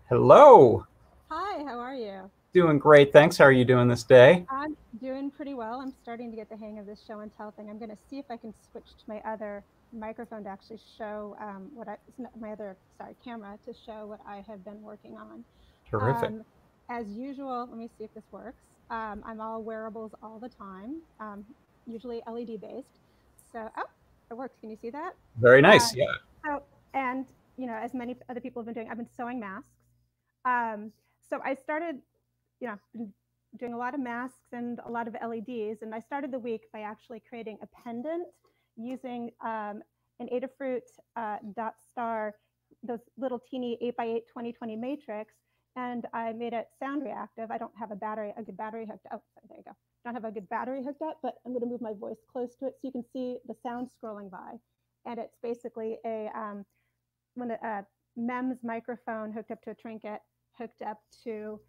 Hello. 0.09 0.85
Hi, 1.29 1.63
how 1.63 1.79
are 1.79 1.95
you? 1.95 2.29
Doing 2.53 2.77
great. 2.77 3.11
Thanks. 3.11 3.35
How 3.37 3.45
are 3.45 3.51
you 3.51 3.65
doing 3.65 3.87
this 3.87 4.03
day? 4.03 4.45
I'm 4.47 4.77
doing 5.01 5.31
pretty 5.31 5.55
well. 5.55 5.81
I'm 5.81 5.91
starting 6.03 6.29
to 6.29 6.37
get 6.37 6.49
the 6.49 6.57
hang 6.57 6.77
of 6.77 6.85
this 6.85 7.03
show 7.05 7.21
and 7.21 7.31
tell 7.35 7.49
thing. 7.49 7.67
I'm 7.67 7.79
going 7.79 7.89
to 7.89 7.97
see 8.09 8.19
if 8.19 8.25
I 8.29 8.37
can 8.37 8.53
switch 8.71 8.85
to 8.85 9.03
my 9.07 9.19
other 9.25 9.63
microphone 9.91 10.43
to 10.43 10.49
actually 10.51 10.79
show 10.95 11.35
um, 11.41 11.71
what 11.73 11.87
I, 11.87 11.97
my 12.39 12.51
other, 12.51 12.77
sorry, 12.99 13.15
camera 13.25 13.57
to 13.65 13.73
show 13.85 14.05
what 14.05 14.19
I 14.27 14.43
have 14.47 14.63
been 14.63 14.79
working 14.83 15.17
on. 15.17 15.43
Terrific. 15.89 16.29
Um, 16.29 16.45
as 16.89 17.07
usual, 17.07 17.67
let 17.67 17.77
me 17.77 17.89
see 17.97 18.03
if 18.03 18.13
this 18.13 18.23
works. 18.31 18.61
Um, 18.91 19.23
I'm 19.25 19.41
all 19.41 19.63
wearables 19.63 20.11
all 20.21 20.37
the 20.37 20.49
time, 20.49 20.97
um, 21.19 21.43
usually 21.87 22.21
LED 22.31 22.61
based. 22.61 22.99
So, 23.51 23.67
oh, 23.77 23.83
it 24.29 24.35
works. 24.35 24.55
Can 24.61 24.69
you 24.69 24.77
see 24.79 24.91
that? 24.91 25.13
Very 25.39 25.61
nice. 25.61 25.91
uh, 25.93 25.95
Yeah. 25.97 26.05
So, 26.45 26.63
and 26.93 27.25
you 27.57 27.65
know, 27.65 27.73
as 27.75 27.95
many 27.95 28.15
other 28.29 28.39
people 28.39 28.61
have 28.61 28.65
been 28.67 28.75
doing, 28.83 28.91
I've 28.91 28.97
been 28.97 29.09
sewing 29.17 29.39
masks. 29.39 29.65
Um, 30.45 30.91
so 31.27 31.39
I 31.43 31.55
started, 31.55 31.97
you 32.63 32.69
know, 32.69 32.77
been 32.93 33.13
doing 33.59 33.73
a 33.73 33.77
lot 33.77 33.93
of 33.93 33.99
masks 33.99 34.53
and 34.53 34.79
a 34.85 34.89
lot 34.89 35.07
of 35.07 35.15
LEDs, 35.15 35.81
and 35.81 35.93
I 35.93 35.99
started 35.99 36.31
the 36.31 36.39
week 36.39 36.61
by 36.71 36.79
actually 36.79 37.21
creating 37.27 37.57
a 37.61 37.67
pendant 37.83 38.27
using 38.77 39.29
um, 39.43 39.83
an 40.19 40.29
Adafruit 40.33 40.81
uh, 41.15 41.37
dot 41.55 41.75
star, 41.91 42.35
those 42.81 43.01
little 43.17 43.39
teeny 43.39 43.77
8x8 43.99 44.21
2020 44.27 44.75
matrix, 44.77 45.33
and 45.75 46.05
I 46.13 46.31
made 46.31 46.53
it 46.53 46.67
sound 46.79 47.03
reactive. 47.03 47.51
I 47.51 47.57
don't 47.57 47.77
have 47.77 47.91
a 47.91 47.95
battery, 47.95 48.33
a 48.37 48.43
good 48.43 48.57
battery 48.57 48.87
hooked 48.89 49.05
up. 49.11 49.21
Oh, 49.37 49.41
there 49.49 49.57
you 49.57 49.63
go. 49.65 49.71
Don't 50.05 50.13
have 50.13 50.25
a 50.25 50.31
good 50.31 50.47
battery 50.47 50.83
hooked 50.83 51.01
up, 51.01 51.17
but 51.21 51.35
I'm 51.45 51.51
going 51.51 51.63
to 51.63 51.67
move 51.67 51.81
my 51.81 51.93
voice 51.93 52.23
close 52.31 52.55
to 52.59 52.67
it 52.67 52.75
so 52.75 52.87
you 52.87 52.91
can 52.91 53.03
see 53.13 53.37
the 53.47 53.55
sound 53.61 53.89
scrolling 53.89 54.31
by 54.31 54.53
and 55.05 55.19
it's 55.19 55.37
basically 55.41 55.97
a 56.05 56.29
um, 56.35 56.65
when 57.35 57.51
a, 57.51 57.57
a 57.63 57.85
MEMS 58.15 58.59
microphone 58.63 59.31
hooked 59.31 59.51
up 59.51 59.61
to 59.63 59.71
a 59.71 59.75
trinket, 59.75 60.19
hooked 60.57 60.81
up 60.81 60.99
to 61.23 61.59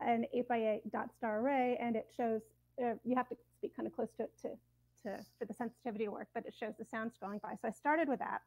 an 0.00 0.26
8 0.32 0.48
by 0.48 0.56
8 0.84 0.92
dot 0.92 1.10
star 1.16 1.40
array, 1.40 1.78
and 1.80 1.96
it 1.96 2.10
shows. 2.16 2.42
Uh, 2.82 2.94
you 3.04 3.14
have 3.14 3.28
to 3.28 3.36
speak 3.56 3.74
kind 3.76 3.86
of 3.86 3.94
close 3.94 4.08
to 4.16 4.24
it 4.24 4.32
to, 4.42 4.48
to 5.04 5.24
for 5.38 5.44
the 5.44 5.54
sensitivity 5.54 6.06
to 6.06 6.10
work, 6.10 6.28
but 6.34 6.44
it 6.46 6.54
shows 6.58 6.74
the 6.78 6.84
sound 6.84 7.12
scrolling 7.12 7.40
by. 7.40 7.54
So 7.60 7.68
I 7.68 7.70
started 7.70 8.08
with 8.08 8.18
that, 8.18 8.42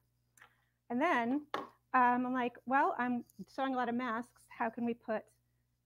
and 0.90 1.00
then 1.00 1.42
um, 1.94 2.26
I'm 2.26 2.34
like, 2.34 2.54
well, 2.66 2.96
I'm 3.00 3.24
showing 3.56 3.74
a 3.74 3.78
lot 3.78 3.90
of 3.90 3.96
masks. 3.96 4.44
How 4.50 4.70
can 4.70 4.86
we 4.86 4.94
put 4.94 5.24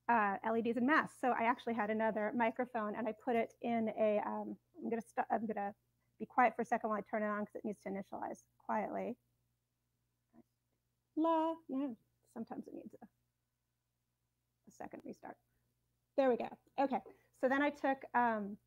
uh, 0.09 0.37
LEDs 0.49 0.77
in 0.77 0.85
masks? 0.85 1.17
So 1.21 1.33
I 1.37 1.43
actually 1.43 1.75
had 1.75 1.89
another 1.89 2.31
microphone, 2.35 2.95
and 2.95 3.07
I 3.07 3.13
put 3.23 3.35
it 3.35 3.53
in 3.61 3.91
a. 3.99 4.21
Um, 4.25 4.55
I'm 4.83 4.89
gonna 4.89 5.01
st- 5.01 5.27
I'm 5.31 5.45
gonna 5.45 5.73
be 6.19 6.25
quiet 6.25 6.53
for 6.55 6.61
a 6.61 6.65
second 6.65 6.89
while 6.89 6.99
I 6.99 7.01
turn 7.09 7.23
it 7.23 7.27
on 7.27 7.41
because 7.41 7.55
it 7.55 7.65
needs 7.65 7.79
to 7.83 7.89
initialize 7.89 8.43
quietly. 8.65 9.15
La, 11.15 11.53
yeah, 11.67 11.87
sometimes 12.33 12.67
it 12.67 12.73
needs 12.73 12.95
a, 13.01 13.05
a 13.05 14.71
second 14.71 15.01
restart. 15.05 15.35
There 16.17 16.29
we 16.29 16.37
go. 16.37 16.49
Okay. 16.79 16.99
So 17.39 17.49
then 17.49 17.61
I 17.61 17.69
took 17.69 17.97
um, 18.13 18.57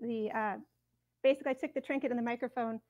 the, 0.00 0.30
uh, 0.34 0.56
basically 1.22 1.50
I 1.50 1.54
took 1.54 1.74
the 1.74 1.80
trinket 1.80 2.10
and 2.10 2.18
the 2.18 2.24
microphone 2.24 2.80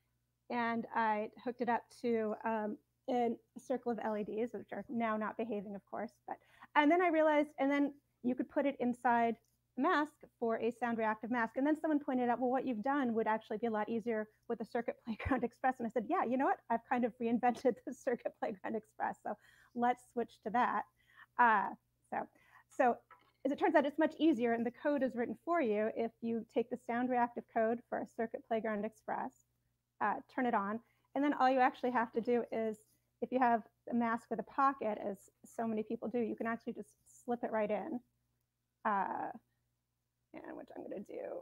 and 0.50 0.86
I 0.94 1.28
hooked 1.44 1.60
it 1.60 1.68
up 1.68 1.82
to 2.02 2.34
um, 2.44 2.76
a 3.10 3.30
circle 3.58 3.92
of 3.92 3.98
LEDs, 3.98 4.52
which 4.52 4.72
are 4.72 4.84
now 4.88 5.16
not 5.16 5.36
behaving, 5.36 5.74
of 5.74 5.82
course. 5.90 6.12
But 6.26 6.36
and 6.76 6.90
then 6.90 7.02
I 7.02 7.08
realized, 7.08 7.50
and 7.58 7.70
then 7.70 7.92
you 8.22 8.34
could 8.34 8.48
put 8.48 8.66
it 8.66 8.76
inside 8.80 9.36
a 9.76 9.80
mask 9.80 10.12
for 10.38 10.56
a 10.56 10.70
sound 10.70 10.98
reactive 10.98 11.30
mask. 11.30 11.56
And 11.56 11.66
then 11.66 11.78
someone 11.80 11.98
pointed 11.98 12.28
out, 12.28 12.40
well, 12.40 12.50
what 12.50 12.66
you've 12.66 12.82
done 12.82 13.14
would 13.14 13.26
actually 13.26 13.58
be 13.58 13.66
a 13.66 13.70
lot 13.70 13.88
easier 13.88 14.28
with 14.48 14.58
the 14.58 14.64
Circuit 14.64 14.96
Playground 15.04 15.44
Express. 15.44 15.76
And 15.78 15.86
I 15.86 15.90
said, 15.90 16.04
yeah, 16.08 16.24
you 16.24 16.36
know 16.36 16.46
what? 16.46 16.58
I've 16.70 16.86
kind 16.90 17.04
of 17.04 17.12
reinvented 17.20 17.74
the 17.86 17.94
Circuit 17.94 18.32
Playground 18.40 18.76
Express. 18.76 19.18
So 19.22 19.34
let's 19.74 20.04
switch 20.12 20.32
to 20.44 20.50
that. 20.50 20.82
Uh, 21.38 21.68
so, 22.10 22.18
so 22.76 22.96
as 23.44 23.52
it 23.52 23.58
turns 23.58 23.74
out, 23.74 23.86
it's 23.86 23.98
much 23.98 24.14
easier, 24.18 24.52
and 24.52 24.66
the 24.66 24.72
code 24.82 25.02
is 25.02 25.14
written 25.14 25.36
for 25.44 25.60
you 25.60 25.90
if 25.96 26.10
you 26.20 26.44
take 26.52 26.70
the 26.70 26.78
sound 26.86 27.08
reactive 27.08 27.44
code 27.54 27.80
for 27.88 27.98
a 27.98 28.06
Circuit 28.06 28.42
Playground 28.48 28.84
Express, 28.84 29.32
uh, 30.00 30.14
turn 30.34 30.46
it 30.46 30.54
on, 30.54 30.80
and 31.14 31.24
then 31.24 31.32
all 31.34 31.50
you 31.50 31.60
actually 31.60 31.92
have 31.92 32.12
to 32.12 32.20
do 32.20 32.42
is 32.52 32.78
if 33.20 33.32
you 33.32 33.38
have 33.38 33.62
a 33.90 33.94
mask 33.94 34.28
with 34.30 34.38
a 34.38 34.44
pocket, 34.44 34.98
as 35.04 35.16
so 35.44 35.66
many 35.66 35.82
people 35.82 36.08
do, 36.08 36.18
you 36.18 36.36
can 36.36 36.46
actually 36.46 36.72
just 36.72 36.90
slip 37.24 37.42
it 37.42 37.50
right 37.50 37.70
in, 37.70 38.00
uh, 38.84 39.30
and 40.34 40.56
which 40.56 40.68
I'm 40.76 40.82
going 40.88 41.04
to 41.04 41.12
do. 41.12 41.40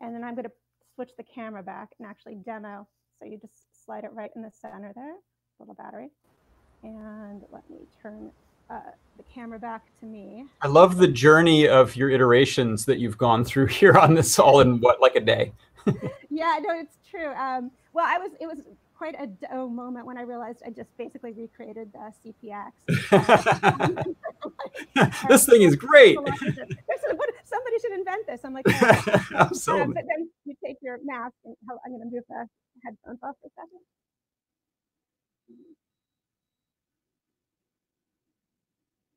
And 0.00 0.14
then 0.14 0.22
I'm 0.22 0.34
going 0.34 0.44
to 0.44 0.52
switch 0.94 1.10
the 1.16 1.24
camera 1.24 1.62
back 1.62 1.90
and 1.98 2.08
actually 2.08 2.36
demo. 2.36 2.86
So 3.18 3.24
you 3.24 3.38
just 3.38 3.84
slide 3.84 4.04
it 4.04 4.12
right 4.12 4.30
in 4.36 4.42
the 4.42 4.50
center 4.50 4.92
there, 4.94 5.14
little 5.58 5.74
battery. 5.74 6.10
And 6.82 7.42
let 7.50 7.68
me 7.70 7.86
turn 8.02 8.30
uh, 8.70 8.80
the 9.16 9.22
camera 9.24 9.58
back 9.58 9.84
to 10.00 10.06
me. 10.06 10.46
I 10.60 10.68
love 10.68 10.96
the 10.96 11.08
journey 11.08 11.68
of 11.68 11.96
your 11.96 12.10
iterations 12.10 12.84
that 12.86 12.98
you've 12.98 13.18
gone 13.18 13.44
through 13.44 13.66
here 13.78 13.96
on 13.96 14.14
this 14.14 14.38
all 14.38 14.60
in 14.60 14.80
what, 14.80 15.00
like 15.00 15.16
a 15.16 15.20
day? 15.20 15.52
yeah, 16.30 16.58
no, 16.62 16.78
it's 16.78 16.96
true. 17.08 17.32
Um, 17.34 17.70
well, 17.92 18.06
I 18.06 18.18
was, 18.18 18.32
it 18.40 18.46
was 18.46 18.60
quite 18.96 19.14
a 19.16 19.28
oh 19.52 19.68
moment 19.68 20.06
when 20.06 20.16
I 20.16 20.22
realized 20.22 20.62
I 20.64 20.70
just 20.70 20.96
basically 20.96 21.32
recreated 21.32 21.92
the 21.92 22.12
CPX. 22.24 22.72
this 25.28 25.46
thing 25.46 25.62
is 25.62 25.76
great. 25.76 26.16
Somebody 26.16 27.78
should 27.80 27.92
invent 27.92 28.26
this. 28.26 28.40
I'm 28.44 28.54
like, 28.54 28.64
oh. 28.68 29.20
Absolutely. 29.34 29.82
Uh, 29.82 29.86
but 29.94 30.04
then 30.08 30.30
you 30.44 30.54
take 30.64 30.76
your 30.80 30.98
mask 31.04 31.34
and 31.44 31.54
I'm 31.84 31.92
going 31.92 32.00
to 32.00 32.06
move 32.14 32.24
the 32.28 32.46
headphones 32.84 33.18
off 33.22 33.36
for 33.40 33.48
a 33.48 33.50
second. 33.54 33.80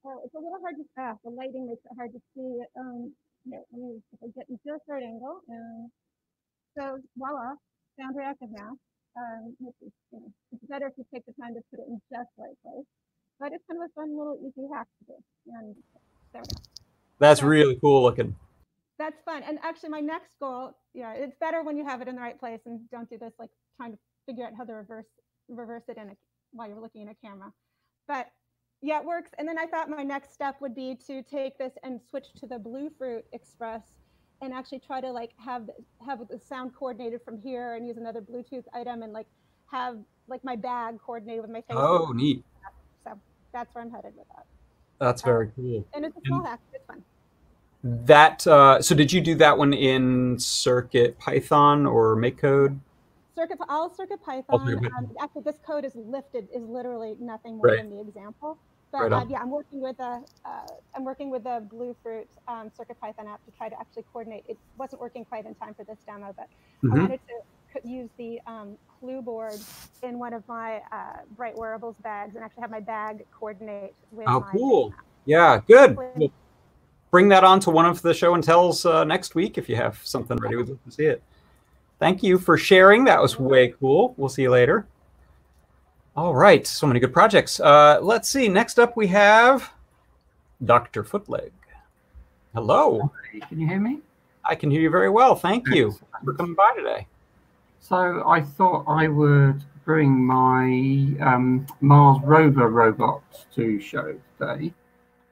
Oh, 0.08 0.24
it's 0.24 0.34
a 0.34 0.40
little 0.40 0.64
hard 0.64 0.80
to, 0.80 0.86
ah, 0.96 1.20
the 1.28 1.32
lighting 1.36 1.68
makes 1.68 1.84
it 1.84 1.92
hard 2.00 2.16
to 2.16 2.22
see. 2.32 2.64
Um, 2.80 3.12
here, 3.44 3.60
let 3.76 3.80
me 3.84 4.00
if 4.16 4.20
I 4.24 4.28
get 4.32 4.48
into 4.48 4.72
a 4.72 4.80
third 4.88 5.04
angle. 5.04 5.44
And 5.52 5.92
so 6.80 6.96
voila, 7.20 7.60
sound 8.00 8.16
reactive 8.16 8.52
mask 8.56 8.80
um, 9.18 9.56
which 9.60 9.76
you 9.82 10.20
know, 10.20 10.32
it's 10.52 10.64
better 10.70 10.88
if 10.88 10.94
you 10.98 11.06
take 11.14 11.26
the 11.26 11.34
time 11.42 11.54
to 11.54 11.62
put 11.72 11.80
it 11.80 11.88
in 11.88 12.00
just 12.12 12.30
the 12.38 12.44
right 12.44 12.58
place. 12.64 12.86
But 13.40 13.52
it's 13.54 13.64
kind 13.70 13.82
of 13.82 13.90
a 13.90 13.94
fun 13.94 14.18
little 14.18 14.38
easy 14.42 14.68
hack 14.74 14.88
to 15.00 15.14
do. 15.14 15.18
And 15.54 15.76
there 16.34 16.42
we 16.42 16.56
go. 16.56 16.62
That's 17.20 17.42
so, 17.42 17.48
really 17.48 17.78
cool 17.82 18.02
looking. 18.02 18.36
That's 18.98 19.22
fun. 19.26 19.44
And 19.44 19.60
actually, 19.64 19.90
my 19.90 20.00
next 20.00 20.40
goal, 20.40 20.76
yeah, 20.94 21.14
it's 21.14 21.36
better 21.40 21.62
when 21.64 21.78
you 21.78 21.86
have 21.86 22.02
it 22.02 22.08
in 22.08 22.16
the 22.16 22.22
right 22.22 22.40
place 22.40 22.62
and 22.66 22.80
don't 22.92 23.10
do 23.10 23.18
this 23.18 23.34
like 23.38 23.50
trying 23.78 23.92
to 23.92 23.98
figure 24.26 24.46
out 24.46 24.54
how 24.58 24.64
to 24.64 24.74
reverse 24.74 25.06
reverse 25.50 25.84
it 25.88 25.98
in 25.98 26.10
a, 26.10 26.16
while 26.52 26.68
you're 26.68 26.82
looking 26.82 27.04
in 27.04 27.10
a 27.10 27.16
camera. 27.24 27.52
But 28.08 28.28
yeah, 28.82 29.00
it 29.00 29.06
works. 29.06 29.32
And 29.38 29.48
then 29.48 29.58
I 29.58 29.66
thought 29.66 29.90
my 29.90 30.04
next 30.04 30.34
step 30.34 30.62
would 30.62 30.76
be 30.76 30.98
to 31.08 31.24
take 31.24 31.58
this 31.58 31.74
and 31.84 32.00
switch 32.10 32.34
to 32.40 32.48
the 32.48 32.60
Bluefruit 32.60 33.26
Express 33.34 33.82
and 34.42 34.54
actually 34.54 34.80
try 34.80 35.02
to 35.02 35.12
like 35.12 35.32
have 35.38 35.70
have 36.06 36.20
the 36.30 36.40
sound 36.40 36.76
coordinated 36.76 37.22
from 37.24 37.42
here 37.42 37.76
and 37.76 37.88
use 37.88 37.98
another 37.98 38.22
Bluetooth 38.22 38.66
item 38.74 39.02
and 39.02 39.14
like 39.14 39.26
have 39.72 39.98
like 40.28 40.44
my 40.44 40.56
bag 40.56 41.00
coordinated 41.04 41.42
with 41.42 41.52
my 41.52 41.62
face. 41.62 41.78
Oh, 41.78 42.12
neat. 42.14 42.44
So 43.04 43.20
that's 43.52 43.74
where 43.74 43.84
I'm 43.84 43.92
headed 43.92 44.14
with 44.16 44.28
that. 44.36 44.46
That's 45.00 45.24
um, 45.24 45.28
very 45.28 45.52
cool. 45.56 45.86
And 45.94 46.06
it's 46.06 46.16
a 46.18 46.22
small 46.28 46.40
and 46.40 46.48
hack. 46.48 46.60
It's 46.74 46.86
fun. 46.86 47.04
That 47.84 48.46
uh, 48.46 48.82
so 48.82 48.94
did 48.94 49.12
you 49.12 49.22
do 49.22 49.36
that 49.36 49.58
one 49.58 49.74
in 49.74 50.38
Circuit 50.40 51.18
Python 51.20 51.86
or 51.86 52.16
MakeCode? 52.16 52.80
Circuit 53.38 53.60
all 53.70 53.94
Circuit 53.94 54.20
Python. 54.24 54.84
Um, 54.98 55.12
actually, 55.22 55.44
this 55.44 55.60
code 55.64 55.86
is 55.86 55.96
lifted 55.96 56.48
is 56.52 56.64
literally 56.64 57.16
nothing 57.20 57.58
more 57.58 57.68
right. 57.68 57.78
than 57.78 57.92
the 57.92 58.02
example. 58.02 58.58
But 58.92 59.12
right 59.12 59.14
uh, 59.14 59.26
yeah, 59.30 59.42
I'm 59.42 59.52
working 59.52 59.80
with 59.80 60.00
a 60.00 60.24
uh, 60.44 60.68
I'm 60.96 61.04
working 61.04 61.30
with 61.30 61.46
a 61.46 61.62
Bluefruit 61.62 62.28
um, 62.48 62.72
Circuit 62.76 63.00
Python 63.00 63.28
app 63.28 63.46
to 63.46 63.52
try 63.52 63.70
to 63.70 63.80
actually 63.80 64.06
coordinate. 64.12 64.44
It 64.48 64.58
wasn't 64.80 65.02
working 65.02 65.24
quite 65.24 65.46
in 65.46 65.54
time 65.54 65.76
for 65.76 65.84
this 65.84 66.00
demo, 66.08 66.34
but 66.36 66.48
mm-hmm. 66.84 66.94
I 66.94 67.00
wanted 67.00 67.20
to 67.28 67.88
use 67.88 68.10
the 68.18 68.40
um, 68.48 68.76
clue 69.00 69.22
board 69.22 69.60
in 70.02 70.18
one 70.18 70.34
of 70.34 70.48
my 70.48 70.82
uh, 70.92 71.18
bright 71.36 71.56
wearables 71.56 71.96
bags 72.02 72.34
and 72.34 72.44
actually 72.44 72.62
have 72.62 72.72
my 72.72 72.80
bag 72.80 73.24
coordinate 73.38 73.94
with. 74.12 74.28
Oh, 74.28 74.48
cool! 74.52 74.96
Yeah, 75.26 75.62
good. 75.68 75.96
We'll 76.16 76.32
bring 77.12 77.30
that 77.30 77.44
on 77.44 77.60
to 77.60 77.70
one 77.70 77.86
of 77.86 78.02
the 78.02 78.16
show 78.16 78.34
and 78.34 78.44
tells 78.44 78.84
uh, 78.84 79.04
next 79.04 79.36
week 79.36 79.60
if 79.60 79.70
you 79.70 79.76
have 79.76 80.00
something 80.04 80.38
ready. 80.38 80.56
We'd 80.56 80.70
love 80.70 80.84
to 80.86 80.92
see 80.92 81.06
it. 81.06 81.22
Thank 82.00 82.22
you 82.24 82.38
for 82.38 82.58
sharing. 82.58 83.06
That 83.06 83.22
was 83.22 83.40
way 83.40 83.74
cool. 83.80 84.14
We'll 84.18 84.30
see 84.30 84.44
you 84.44 84.52
later. 84.52 84.86
All 86.16 86.34
right, 86.34 86.66
so 86.66 86.88
many 86.88 87.00
good 87.00 87.14
projects. 87.14 87.60
Uh, 87.60 88.00
let's 88.02 88.28
see. 88.28 88.48
Next 88.48 88.80
up, 88.80 88.98
we 88.98 89.08
have 89.08 89.72
Dr. 90.66 91.04
Footleg. 91.04 91.52
Hello. 92.54 93.12
Can 93.50 93.60
you 93.60 93.68
hear 93.68 93.80
me? 93.80 94.00
I 94.44 94.56
can 94.56 94.72
hear 94.72 94.82
you 94.82 94.90
very 94.90 95.10
well. 95.10 95.36
Thank 95.36 95.68
you 95.68 95.96
for 96.26 96.34
coming 96.34 96.56
by 96.56 96.74
today. 96.76 97.06
So 97.80 98.24
I 98.28 98.42
thought 98.42 98.86
I 98.88 99.08
would 99.08 99.64
bring 99.86 100.26
my 100.26 100.64
um, 101.26 101.68
Mars 101.82 102.20
rover 102.24 102.70
robot 102.70 103.22
to 103.56 103.80
show 103.80 104.16
today. 104.40 104.74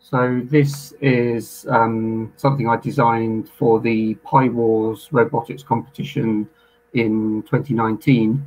So 0.07 0.39
this 0.43 0.93
is 1.01 1.65
um, 1.67 2.31
something 2.37 2.69
I 2.69 2.77
designed 2.77 3.49
for 3.49 3.79
the 3.79 4.13
Pi 4.23 4.49
Wars 4.49 5.09
robotics 5.11 5.63
competition 5.63 6.47
in 6.93 7.41
2019. 7.49 8.45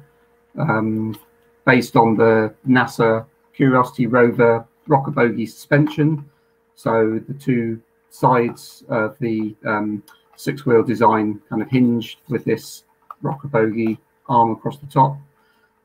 Um, 0.57 1.19
based 1.67 1.97
on 1.97 2.17
the 2.17 2.55
NASA 2.67 3.27
Curiosity 3.55 4.07
rover 4.07 4.65
rocker 4.87 5.11
bogie 5.11 5.47
suspension. 5.47 6.31
So 6.77 7.21
the 7.27 7.35
two 7.35 7.83
sides 8.09 8.85
of 8.89 9.19
the 9.19 9.57
um, 9.67 10.05
six 10.37 10.65
wheel 10.65 10.85
design 10.85 11.43
kind 11.49 11.61
of 11.61 11.69
hinged 11.69 12.19
with 12.29 12.45
this 12.45 12.85
rocker 13.21 13.49
bogie 13.49 13.99
arm 14.29 14.53
across 14.53 14.79
the 14.79 14.87
top. 14.87 15.17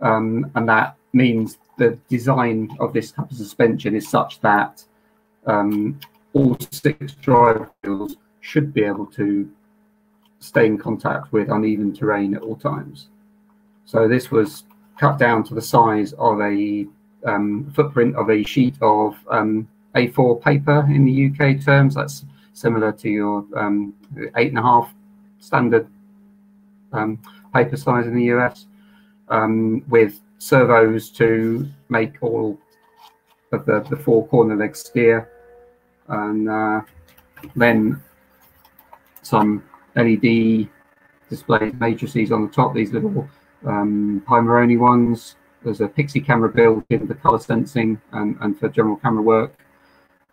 Um, 0.01 0.51
and 0.53 0.69
that 0.69 0.97
means 1.13 1.57
the 1.79 1.97
design 2.09 2.77
of 2.79 2.93
this 2.93 3.11
type 3.11 3.31
of 3.31 3.37
suspension 3.37 3.95
is 3.95 4.07
such 4.07 4.39
that 4.41 4.83
um, 5.45 5.99
all 6.33 6.57
six 6.71 7.13
drive 7.13 7.69
wheels 7.83 8.15
should 8.41 8.73
be 8.73 8.83
able 8.83 9.05
to 9.05 9.49
stay 10.39 10.65
in 10.65 10.77
contact 10.77 11.31
with 11.31 11.49
uneven 11.49 11.93
terrain 11.93 12.35
at 12.35 12.41
all 12.41 12.55
times. 12.55 13.07
So 13.85 14.07
this 14.07 14.31
was 14.31 14.63
cut 14.97 15.17
down 15.17 15.43
to 15.45 15.53
the 15.53 15.61
size 15.61 16.13
of 16.13 16.41
a 16.41 16.85
um, 17.25 17.71
footprint 17.75 18.15
of 18.15 18.29
a 18.29 18.43
sheet 18.43 18.75
of 18.81 19.15
um, 19.29 19.67
A4 19.95 20.41
paper 20.41 20.85
in 20.89 21.05
the 21.05 21.27
UK 21.27 21.63
terms. 21.63 21.95
That's 21.95 22.25
similar 22.53 22.91
to 22.91 23.09
your 23.09 23.45
um, 23.55 23.93
eight 24.35 24.49
and 24.49 24.59
a 24.59 24.61
half 24.61 24.93
standard 25.39 25.87
um, 26.91 27.19
paper 27.53 27.77
size 27.77 28.05
in 28.05 28.15
the 28.15 28.25
US, 28.35 28.67
um, 29.29 29.83
with 29.89 30.19
servos 30.37 31.09
to 31.11 31.67
make 31.89 32.21
all 32.21 32.59
of 33.51 33.65
the, 33.65 33.85
the 33.89 33.95
four 33.95 34.27
corner 34.27 34.55
legs 34.55 34.79
steer, 34.79 35.29
and 36.07 36.49
uh, 36.49 36.81
then 37.55 38.01
some 39.21 39.63
LED 39.95 40.67
display 41.29 41.71
matrices 41.79 42.31
on 42.31 42.45
the 42.45 42.51
top. 42.51 42.73
These 42.73 42.91
little 42.91 43.27
um, 43.65 44.23
Pimoroni 44.27 44.77
ones. 44.77 45.35
There's 45.63 45.81
a 45.81 45.87
Pixy 45.87 46.23
camera 46.25 46.49
built 46.49 46.83
in 46.89 47.07
for 47.07 47.13
color 47.15 47.39
sensing 47.39 47.99
and, 48.11 48.37
and 48.41 48.59
for 48.59 48.67
general 48.69 48.97
camera 48.97 49.21
work. 49.21 49.53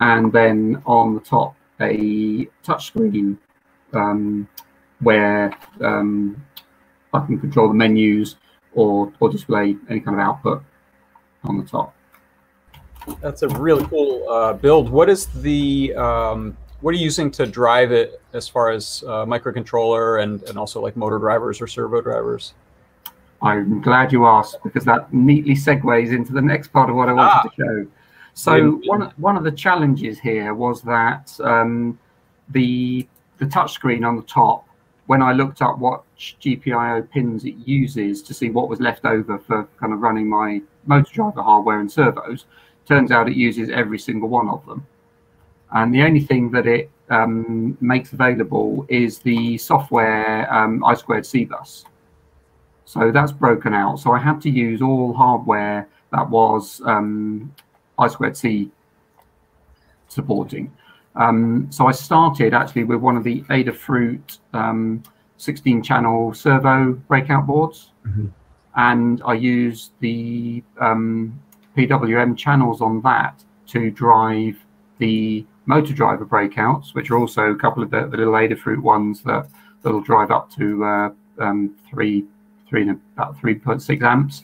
And 0.01 0.31
then 0.33 0.81
on 0.85 1.13
the 1.13 1.21
top, 1.21 1.55
a 1.79 2.45
touchscreen 2.63 3.37
um, 3.93 4.47
where 4.99 5.53
um, 5.79 6.43
I 7.13 7.25
can 7.25 7.39
control 7.39 7.69
the 7.69 7.73
menus 7.73 8.35
or, 8.73 9.11
or 9.19 9.29
display 9.29 9.77
any 9.89 9.99
kind 9.99 10.19
of 10.19 10.25
output 10.25 10.63
on 11.43 11.57
the 11.57 11.63
top. 11.63 11.95
That's 13.21 13.41
a 13.41 13.47
really 13.47 13.85
cool 13.85 14.29
uh, 14.29 14.53
build. 14.53 14.89
What 14.89 15.09
is 15.09 15.27
the 15.27 15.93
um, 15.95 16.57
what 16.81 16.91
are 16.91 16.97
you 16.97 17.03
using 17.03 17.31
to 17.31 17.45
drive 17.45 17.91
it 17.91 18.21
as 18.33 18.47
far 18.47 18.69
as 18.69 19.03
uh, 19.07 19.25
microcontroller 19.25 20.23
and, 20.23 20.41
and 20.43 20.57
also 20.57 20.81
like 20.81 20.97
motor 20.97 21.19
drivers 21.19 21.61
or 21.61 21.67
servo 21.67 22.01
drivers? 22.01 22.53
I'm 23.41 23.81
glad 23.81 24.11
you 24.11 24.25
asked 24.25 24.57
because 24.63 24.85
that 24.85 25.11
neatly 25.13 25.55
segues 25.55 26.13
into 26.13 26.31
the 26.31 26.41
next 26.41 26.71
part 26.71 26.89
of 26.89 26.95
what 26.95 27.09
I 27.09 27.13
wanted 27.13 27.29
ah. 27.29 27.41
to 27.43 27.49
show. 27.55 27.87
So 28.33 28.81
one 28.85 29.11
one 29.17 29.35
of 29.35 29.43
the 29.43 29.51
challenges 29.51 30.19
here 30.19 30.53
was 30.53 30.81
that 30.83 31.37
um, 31.43 31.99
the 32.49 33.07
the 33.39 33.45
touchscreen 33.45 34.07
on 34.07 34.15
the 34.15 34.21
top, 34.23 34.67
when 35.07 35.21
I 35.21 35.33
looked 35.33 35.61
up 35.61 35.79
what 35.79 36.03
GPIO 36.17 37.09
pins 37.09 37.43
it 37.45 37.55
uses 37.65 38.21
to 38.23 38.33
see 38.33 38.49
what 38.49 38.69
was 38.69 38.79
left 38.79 39.05
over 39.05 39.39
for 39.39 39.67
kind 39.79 39.91
of 39.91 39.99
running 39.99 40.29
my 40.29 40.61
motor 40.85 41.11
driver 41.11 41.41
hardware 41.41 41.79
and 41.79 41.91
servos, 41.91 42.45
turns 42.87 43.11
out 43.11 43.29
it 43.29 43.35
uses 43.35 43.69
every 43.69 43.99
single 43.99 44.29
one 44.29 44.49
of 44.49 44.65
them. 44.65 44.85
And 45.71 45.93
the 45.93 46.03
only 46.03 46.19
thing 46.19 46.51
that 46.51 46.67
it 46.67 46.89
um, 47.09 47.77
makes 47.81 48.13
available 48.13 48.85
is 48.89 49.19
the 49.19 49.57
software 49.57 50.51
um, 50.53 50.83
I 50.83 50.95
squared 50.95 51.25
C 51.25 51.45
bus. 51.45 51.85
So 52.85 53.11
that's 53.11 53.31
broken 53.31 53.73
out. 53.73 53.99
So 53.99 54.11
I 54.11 54.19
had 54.19 54.41
to 54.41 54.49
use 54.49 54.81
all 54.81 55.13
hardware 55.13 55.87
that 56.11 56.29
was 56.29 56.81
um, 56.85 57.53
I 57.97 58.07
squared 58.07 58.35
C 58.35 58.71
supporting. 60.07 60.71
Um, 61.15 61.67
so 61.69 61.87
I 61.87 61.91
started 61.91 62.53
actually 62.53 62.83
with 62.83 62.99
one 62.99 63.17
of 63.17 63.23
the 63.23 63.41
Adafruit 63.43 64.39
um, 64.53 65.03
16 65.37 65.83
channel 65.83 66.33
servo 66.33 66.93
breakout 67.07 67.45
boards. 67.47 67.91
Mm 68.05 68.13
-hmm. 68.13 68.29
And 68.75 69.21
I 69.25 69.33
used 69.33 69.91
the 69.99 70.63
um, 70.79 71.33
PWM 71.77 72.37
channels 72.37 72.81
on 72.81 73.01
that 73.01 73.43
to 73.67 73.89
drive 73.91 74.57
the 74.97 75.45
motor 75.65 75.93
driver 75.93 76.25
breakouts, 76.25 76.93
which 76.93 77.09
are 77.09 77.17
also 77.17 77.51
a 77.51 77.55
couple 77.55 77.81
of 77.81 77.89
the, 77.89 78.07
the 78.07 78.17
little 78.17 78.33
Adafruit 78.33 78.81
ones 78.81 79.21
that 79.23 79.47
that'll 79.81 80.01
drive 80.01 80.31
up 80.31 80.51
to 80.55 80.83
uh, 80.83 81.09
um, 81.39 81.75
three, 81.89 82.25
three 82.67 82.81
and 82.81 82.99
about 83.15 83.39
3.6 83.39 84.01
amps. 84.01 84.43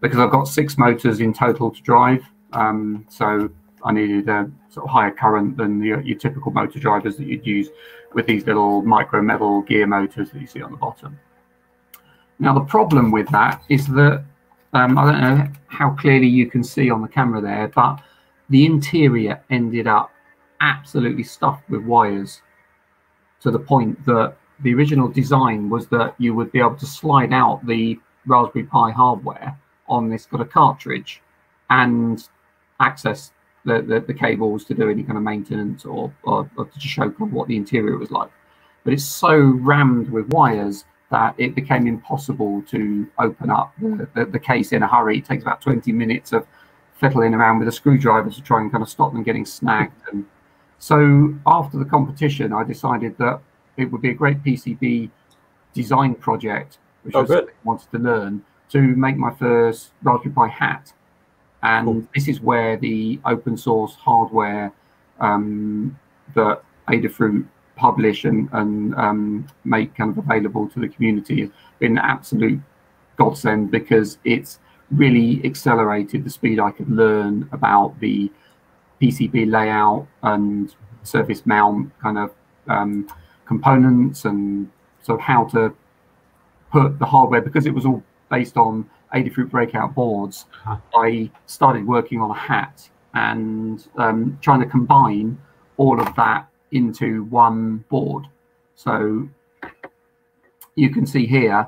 Because 0.00 0.18
I've 0.18 0.30
got 0.30 0.44
six 0.44 0.76
motors 0.76 1.20
in 1.20 1.32
total 1.32 1.70
to 1.70 1.82
drive, 1.82 2.22
um, 2.52 3.06
so 3.08 3.50
I 3.84 3.92
needed 3.92 4.28
a 4.28 4.50
sort 4.68 4.84
of 4.86 4.90
higher 4.90 5.10
current 5.10 5.56
than 5.56 5.82
your, 5.82 6.00
your 6.02 6.18
typical 6.18 6.52
motor 6.52 6.78
drivers 6.78 7.16
that 7.16 7.26
you'd 7.26 7.46
use 7.46 7.68
with 8.12 8.26
these 8.26 8.46
little 8.46 8.82
micro 8.82 9.22
metal 9.22 9.62
gear 9.62 9.86
motors 9.86 10.30
that 10.30 10.40
you 10.40 10.46
see 10.46 10.62
on 10.62 10.70
the 10.70 10.76
bottom. 10.76 11.18
Now, 12.38 12.52
the 12.52 12.64
problem 12.64 13.10
with 13.10 13.28
that 13.30 13.62
is 13.68 13.86
that 13.88 14.24
um, 14.74 14.98
I 14.98 15.04
don't 15.04 15.20
know 15.20 15.48
how 15.68 15.90
clearly 15.90 16.26
you 16.26 16.50
can 16.50 16.64
see 16.64 16.90
on 16.90 17.00
the 17.00 17.08
camera 17.08 17.40
there, 17.40 17.68
but 17.68 18.02
the 18.50 18.66
interior 18.66 19.42
ended 19.50 19.86
up 19.86 20.10
absolutely 20.60 21.22
stuffed 21.22 21.68
with 21.70 21.82
wires 21.82 22.42
to 23.40 23.50
the 23.50 23.58
point 23.58 24.04
that 24.06 24.36
the 24.60 24.74
original 24.74 25.08
design 25.08 25.70
was 25.70 25.86
that 25.88 26.14
you 26.18 26.34
would 26.34 26.50
be 26.52 26.58
able 26.58 26.76
to 26.76 26.86
slide 26.86 27.32
out 27.32 27.64
the 27.66 27.98
Raspberry 28.26 28.64
Pi 28.64 28.90
hardware 28.90 29.58
on 29.88 30.08
this 30.08 30.26
kind 30.26 30.42
of 30.42 30.50
cartridge 30.50 31.20
and 31.70 32.28
access 32.80 33.32
the, 33.64 33.82
the, 33.82 34.00
the, 34.00 34.14
cables 34.14 34.64
to 34.64 34.74
do 34.74 34.90
any 34.90 35.02
kind 35.02 35.16
of 35.16 35.24
maintenance 35.24 35.84
or, 35.84 36.12
or, 36.24 36.50
or 36.56 36.66
to 36.66 36.80
show 36.80 37.08
what 37.08 37.48
the 37.48 37.56
interior 37.56 37.96
was 37.96 38.10
like. 38.10 38.30
But 38.82 38.92
it's 38.92 39.04
so 39.04 39.36
rammed 39.38 40.10
with 40.10 40.28
wires 40.28 40.84
that 41.14 41.32
it 41.38 41.54
became 41.54 41.86
impossible 41.86 42.60
to 42.62 43.08
open 43.20 43.48
up 43.48 43.72
the, 43.80 44.08
the, 44.16 44.24
the, 44.24 44.38
case 44.38 44.72
in 44.72 44.82
a 44.82 44.88
hurry. 44.88 45.18
It 45.18 45.24
takes 45.24 45.44
about 45.44 45.60
20 45.60 45.92
minutes 45.92 46.32
of 46.32 46.44
fiddling 46.98 47.34
around 47.34 47.60
with 47.60 47.68
a 47.68 47.72
screwdriver 47.72 48.30
to 48.30 48.42
try 48.42 48.60
and 48.60 48.68
kind 48.72 48.82
of 48.82 48.88
stop 48.88 49.12
them 49.12 49.22
getting 49.22 49.46
snagged. 49.46 49.92
And 50.10 50.26
so 50.80 51.32
after 51.46 51.78
the 51.78 51.84
competition, 51.84 52.52
I 52.52 52.64
decided 52.64 53.16
that 53.18 53.38
it 53.76 53.92
would 53.92 54.02
be 54.02 54.10
a 54.10 54.14
great 54.14 54.42
PCB 54.42 55.08
design 55.72 56.16
project, 56.16 56.78
which 57.04 57.14
oh, 57.14 57.22
was 57.22 57.30
I 57.30 57.42
wanted 57.62 57.92
to 57.92 57.98
learn, 57.98 58.42
to 58.70 58.80
make 58.80 59.16
my 59.16 59.32
first 59.34 59.92
Raspberry 60.02 60.34
Pi 60.34 60.48
hat. 60.48 60.92
And 61.62 61.86
cool. 61.86 62.08
this 62.12 62.26
is 62.26 62.40
where 62.40 62.76
the 62.76 63.20
open 63.24 63.56
source 63.56 63.94
hardware 63.94 64.72
um, 65.20 65.96
that 66.34 66.64
Adafruit 66.88 67.46
publish 67.76 68.24
and, 68.24 68.48
and 68.52 68.94
um, 68.94 69.46
make 69.64 69.94
kind 69.94 70.10
of 70.10 70.18
available 70.18 70.68
to 70.68 70.80
the 70.80 70.88
community 70.88 71.42
has 71.42 71.50
been 71.78 71.92
an 71.92 72.04
absolute 72.04 72.60
godsend 73.16 73.70
because 73.70 74.18
it's 74.24 74.58
really 74.90 75.40
accelerated 75.44 76.24
the 76.24 76.30
speed 76.30 76.60
I 76.60 76.70
could 76.70 76.90
learn 76.90 77.48
about 77.52 77.98
the 78.00 78.30
PCB 79.00 79.50
layout 79.50 80.06
and 80.22 80.74
surface 81.02 81.44
mount 81.46 81.90
kind 82.00 82.18
of 82.18 82.30
um, 82.68 83.08
components 83.46 84.24
and 84.24 84.70
sort 85.02 85.20
of 85.20 85.24
how 85.24 85.44
to 85.46 85.74
put 86.70 86.98
the 86.98 87.04
hardware 87.04 87.40
because 87.40 87.66
it 87.66 87.74
was 87.74 87.84
all 87.84 88.02
based 88.30 88.56
on 88.56 88.88
Adafruit 89.14 89.50
breakout 89.50 89.94
boards, 89.94 90.46
huh. 90.50 90.76
I 90.94 91.30
started 91.46 91.86
working 91.86 92.20
on 92.20 92.30
a 92.30 92.34
hat 92.34 92.88
and 93.14 93.86
um, 93.96 94.38
trying 94.40 94.60
to 94.60 94.66
combine 94.66 95.38
all 95.76 96.00
of 96.00 96.14
that 96.16 96.48
into 96.74 97.24
one 97.24 97.84
board. 97.88 98.26
So 98.74 99.28
you 100.74 100.90
can 100.90 101.06
see 101.06 101.26
here 101.26 101.66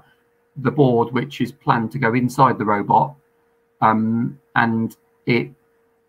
the 0.56 0.70
board 0.70 1.12
which 1.12 1.40
is 1.40 1.52
planned 1.52 1.92
to 1.92 1.98
go 1.98 2.14
inside 2.14 2.58
the 2.58 2.64
robot 2.64 3.14
um, 3.80 4.38
and 4.54 4.96
it 5.26 5.48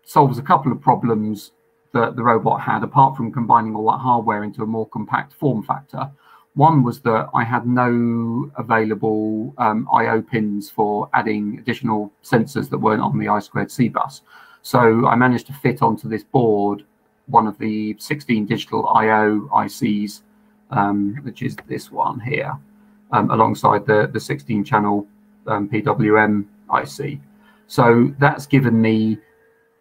solves 0.04 0.38
a 0.38 0.42
couple 0.42 0.72
of 0.72 0.80
problems 0.80 1.52
that 1.92 2.16
the 2.16 2.22
robot 2.22 2.60
had 2.60 2.82
apart 2.82 3.16
from 3.16 3.32
combining 3.32 3.74
all 3.74 3.90
that 3.90 3.98
hardware 3.98 4.42
into 4.42 4.62
a 4.62 4.66
more 4.66 4.88
compact 4.88 5.32
form 5.34 5.62
factor 5.62 6.10
one 6.58 6.82
was 6.82 7.00
that 7.02 7.28
I 7.34 7.44
had 7.44 7.68
no 7.68 8.50
available 8.56 9.54
um, 9.58 9.88
I/O 9.92 10.20
pins 10.22 10.68
for 10.68 11.08
adding 11.14 11.58
additional 11.60 12.10
sensors 12.24 12.68
that 12.70 12.78
weren't 12.78 13.00
on 13.00 13.16
the 13.16 13.28
I 13.28 13.38
squared 13.38 13.70
C 13.70 13.88
bus. 13.88 14.22
So 14.62 15.06
I 15.06 15.14
managed 15.14 15.46
to 15.46 15.52
fit 15.52 15.82
onto 15.82 16.08
this 16.08 16.24
board 16.24 16.84
one 17.28 17.46
of 17.46 17.58
the 17.58 17.96
16 17.98 18.46
digital 18.46 18.88
I/O 18.88 19.48
ICs, 19.52 20.22
um, 20.70 21.16
which 21.22 21.42
is 21.42 21.56
this 21.66 21.90
one 21.90 22.20
here, 22.20 22.58
um, 23.12 23.30
alongside 23.30 23.86
the 23.86 24.08
the 24.12 24.20
16 24.20 24.64
channel 24.64 25.06
um, 25.46 25.68
PWM 25.68 26.44
IC. 26.74 27.20
So 27.66 28.12
that's 28.18 28.46
given 28.46 28.80
me 28.80 29.18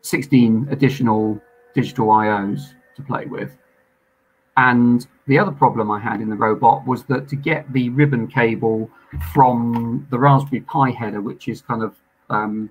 16 0.02 0.68
additional 0.72 1.42
digital 1.74 2.12
I/Os 2.12 2.74
to 2.96 3.02
play 3.02 3.26
with. 3.26 3.58
And 4.58 5.06
the 5.28 5.38
other 5.38 5.52
problem 5.52 5.92
I 5.92 6.00
had 6.00 6.20
in 6.20 6.30
the 6.30 6.36
robot 6.36 6.86
was 6.88 7.04
that 7.04 7.28
to 7.30 7.36
get 7.36 7.72
the 7.72 7.90
ribbon 7.90 8.28
cable 8.28 8.90
from 9.32 10.08
the 10.10 10.18
Raspberry 10.18 10.62
Pi 10.62 10.90
header, 10.92 11.22
which 11.22 11.48
is 11.48 11.62
kind 11.62 11.84
of 11.84 11.96
um, 12.30 12.70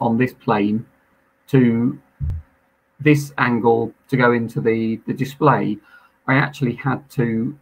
on 0.00 0.18
this 0.18 0.34
plane, 0.34 0.84
to 1.48 1.98
this 3.00 3.32
angle 3.38 3.94
to 4.08 4.16
go 4.16 4.32
into 4.32 4.60
the, 4.60 4.96
the 5.06 5.12
display, 5.12 5.78
I 6.26 6.34
actually 6.34 6.74
had 6.74 7.08
to 7.10 7.56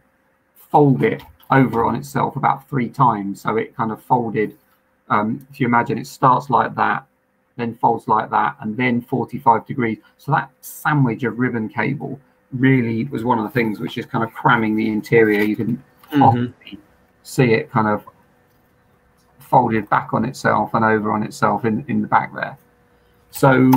fold 0.71 1.03
it 1.03 1.23
over 1.51 1.85
on 1.85 1.95
itself 1.95 2.35
about 2.35 2.67
three 2.69 2.89
times. 2.89 3.41
So 3.41 3.57
it 3.57 3.75
kind 3.75 3.91
of 3.91 4.01
folded, 4.01 4.57
um, 5.09 5.45
if 5.51 5.59
you 5.59 5.67
imagine 5.67 5.97
it 5.97 6.07
starts 6.07 6.49
like 6.49 6.75
that, 6.75 7.05
then 7.55 7.75
folds 7.75 8.07
like 8.07 8.29
that, 8.29 8.55
and 8.61 8.77
then 8.77 9.01
45 9.01 9.65
degrees. 9.65 9.97
So 10.17 10.31
that 10.31 10.51
sandwich 10.61 11.23
of 11.23 11.39
ribbon 11.39 11.69
cable 11.69 12.19
really 12.51 13.05
was 13.05 13.23
one 13.23 13.39
of 13.39 13.45
the 13.45 13.49
things 13.49 13.79
which 13.79 13.97
is 13.97 14.05
kind 14.05 14.23
of 14.23 14.31
cramming 14.33 14.75
the 14.75 14.89
interior. 14.89 15.41
You 15.41 15.55
can 15.55 15.83
mm-hmm. 16.11 16.75
see 17.23 17.53
it 17.53 17.71
kind 17.71 17.87
of 17.87 18.05
folded 19.39 19.89
back 19.89 20.13
on 20.13 20.25
itself 20.25 20.73
and 20.73 20.85
over 20.85 21.11
on 21.11 21.23
itself 21.23 21.65
in, 21.65 21.83
in 21.87 22.01
the 22.01 22.07
back 22.07 22.33
there. 22.33 22.57
So 23.31 23.71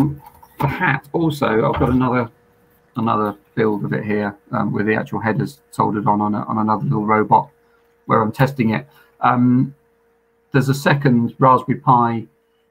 the 0.58 0.66
hat 0.66 1.08
also, 1.12 1.72
I've 1.72 1.80
got 1.80 1.90
another 1.90 2.30
another 3.00 3.36
build 3.54 3.84
of 3.84 3.92
it 3.92 4.04
here 4.04 4.36
um, 4.52 4.72
with 4.72 4.86
the 4.86 4.94
actual 4.94 5.20
headers 5.20 5.60
soldered 5.70 6.06
on 6.06 6.20
on, 6.20 6.34
a, 6.34 6.42
on 6.44 6.58
another 6.58 6.84
little 6.84 7.06
robot 7.06 7.50
where 8.06 8.22
I'm 8.22 8.32
testing 8.32 8.70
it. 8.70 8.86
Um, 9.20 9.74
there's 10.52 10.68
a 10.68 10.74
second 10.74 11.34
Raspberry 11.38 11.78
Pi 11.78 12.26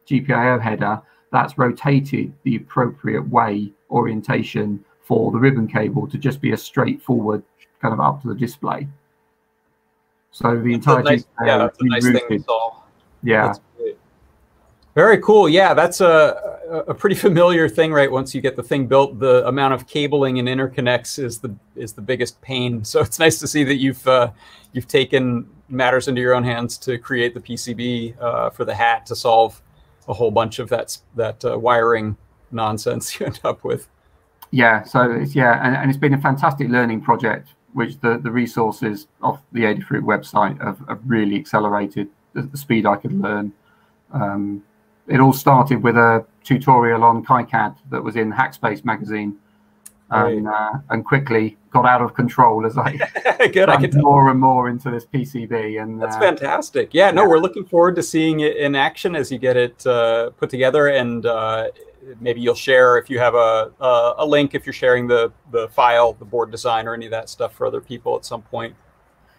GPIO 0.07 0.61
header 0.61 1.01
that's 1.31 1.57
rotated 1.57 2.33
the 2.43 2.55
appropriate 2.55 3.27
way 3.29 3.71
orientation 3.91 4.83
for 5.01 5.31
the 5.31 5.37
ribbon 5.37 5.67
cable 5.67 6.07
to 6.07 6.17
just 6.17 6.41
be 6.41 6.51
a 6.51 6.57
straightforward 6.57 7.43
kind 7.81 7.93
of 7.93 7.99
up 7.99 8.21
to 8.21 8.27
the 8.27 8.35
display. 8.35 8.87
So 10.31 10.59
the 10.59 10.75
that's 10.75 10.87
entire 10.87 11.03
nice, 11.03 11.25
yeah, 11.45 11.57
that's 11.57 11.79
a 11.81 11.85
nice 11.85 12.03
thing. 12.03 12.45
Yeah. 13.23 13.53
Very 14.95 15.19
cool. 15.19 15.47
Yeah, 15.47 15.73
that's 15.73 16.01
a, 16.01 16.58
a 16.87 16.93
pretty 16.93 17.15
familiar 17.15 17.67
thing, 17.67 17.91
right? 17.91 18.11
Once 18.11 18.33
you 18.35 18.41
get 18.41 18.55
the 18.55 18.63
thing 18.63 18.87
built, 18.87 19.19
the 19.19 19.47
amount 19.47 19.73
of 19.73 19.87
cabling 19.87 20.39
and 20.39 20.47
interconnects 20.47 21.17
is 21.21 21.39
the 21.39 21.53
is 21.75 21.93
the 21.93 22.01
biggest 22.01 22.39
pain. 22.41 22.83
So 22.85 23.01
it's 23.01 23.19
nice 23.19 23.39
to 23.39 23.47
see 23.47 23.63
that 23.63 23.75
you've 23.75 24.07
uh, 24.07 24.31
you've 24.73 24.87
taken 24.87 25.49
matters 25.69 26.07
into 26.07 26.21
your 26.21 26.33
own 26.33 26.43
hands 26.43 26.77
to 26.79 26.97
create 26.97 27.33
the 27.33 27.39
PCB 27.39 28.19
uh, 28.21 28.49
for 28.49 28.65
the 28.65 28.73
hat 28.73 29.05
to 29.07 29.15
solve 29.15 29.61
a 30.07 30.13
whole 30.13 30.31
bunch 30.31 30.59
of 30.59 30.69
that 30.69 30.97
that 31.15 31.43
uh, 31.45 31.57
wiring 31.57 32.17
nonsense 32.51 33.03
you 33.19 33.25
end 33.25 33.39
up 33.43 33.63
with 33.63 33.87
yeah, 34.51 34.83
so 34.83 35.11
it's 35.11 35.35
yeah, 35.35 35.63
and, 35.65 35.75
and 35.75 35.89
it's 35.89 35.99
been 35.99 36.13
a 36.13 36.21
fantastic 36.21 36.69
learning 36.69 37.01
project, 37.01 37.49
which 37.73 37.99
the, 37.99 38.17
the 38.17 38.31
resources 38.31 39.07
of 39.21 39.39
the 39.51 39.61
Adafruit 39.61 40.01
website 40.01 40.61
have, 40.63 40.79
have 40.87 40.99
really 41.05 41.37
accelerated 41.37 42.07
the, 42.33 42.43
the, 42.43 42.57
speed 42.57 42.85
I 42.85 42.95
could 42.95 43.13
learn. 43.13 43.53
Um, 44.11 44.63
it 45.07 45.19
all 45.19 45.33
started 45.33 45.83
with 45.83 45.97
a 45.97 46.25
tutorial 46.43 47.03
on 47.03 47.23
KiCad 47.25 47.75
that 47.91 48.03
was 48.03 48.15
in 48.15 48.31
Hackspace 48.31 48.83
magazine, 48.85 49.37
and 50.11 50.47
uh, 50.47 50.73
and 50.89 51.05
quickly 51.05 51.57
got 51.71 51.85
out 51.85 52.01
of 52.01 52.13
control 52.15 52.65
as 52.65 52.77
I 52.77 52.97
Good, 53.53 53.69
I 53.69 53.87
more 53.93 54.29
and 54.29 54.39
more 54.39 54.69
into 54.69 54.89
this 54.89 55.05
PCB. 55.05 55.81
And 55.81 56.01
That's 56.01 56.15
uh, 56.15 56.19
fantastic. 56.19 56.93
Yeah, 56.93 57.11
no, 57.11 57.21
yeah. 57.23 57.27
we're 57.27 57.39
looking 57.39 57.65
forward 57.65 57.95
to 57.95 58.03
seeing 58.03 58.39
it 58.39 58.57
in 58.57 58.75
action 58.75 59.15
as 59.15 59.31
you 59.31 59.37
get 59.37 59.55
it 59.57 59.85
uh, 59.85 60.31
put 60.31 60.49
together, 60.49 60.87
and 60.87 61.25
uh, 61.25 61.69
maybe 62.19 62.41
you'll 62.41 62.55
share 62.55 62.97
if 62.97 63.09
you 63.09 63.19
have 63.19 63.35
a, 63.35 63.71
a 63.79 64.13
a 64.19 64.25
link 64.25 64.55
if 64.55 64.65
you're 64.65 64.73
sharing 64.73 65.07
the 65.07 65.31
the 65.51 65.67
file, 65.69 66.13
the 66.13 66.25
board 66.25 66.51
design, 66.51 66.87
or 66.87 66.93
any 66.93 67.05
of 67.05 67.11
that 67.11 67.29
stuff 67.29 67.53
for 67.53 67.67
other 67.67 67.81
people 67.81 68.15
at 68.15 68.25
some 68.25 68.41
point. 68.41 68.75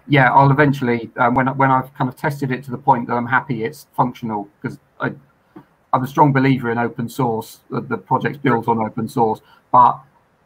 yeah, 0.09 0.33
I'll 0.33 0.51
eventually 0.51 1.11
um, 1.17 1.35
when 1.35 1.47
when 1.57 1.71
I've 1.71 1.93
kind 1.95 2.09
of 2.09 2.17
tested 2.17 2.53
it 2.53 2.63
to 2.65 2.71
the 2.71 2.79
point 2.79 3.09
that 3.09 3.15
I'm 3.15 3.27
happy 3.27 3.65
it's 3.65 3.87
functional 3.97 4.49
because 4.61 4.79
I 5.01 5.13
I'm 5.93 6.05
a 6.05 6.07
strong 6.07 6.33
believer 6.33 6.71
in 6.71 6.79
open 6.79 7.09
source. 7.09 7.61
The, 7.71 7.81
the 7.81 7.99
project's 7.99 8.39
built 8.39 8.69
on 8.69 8.79
open 8.79 9.09
source, 9.09 9.41
but 9.73 9.99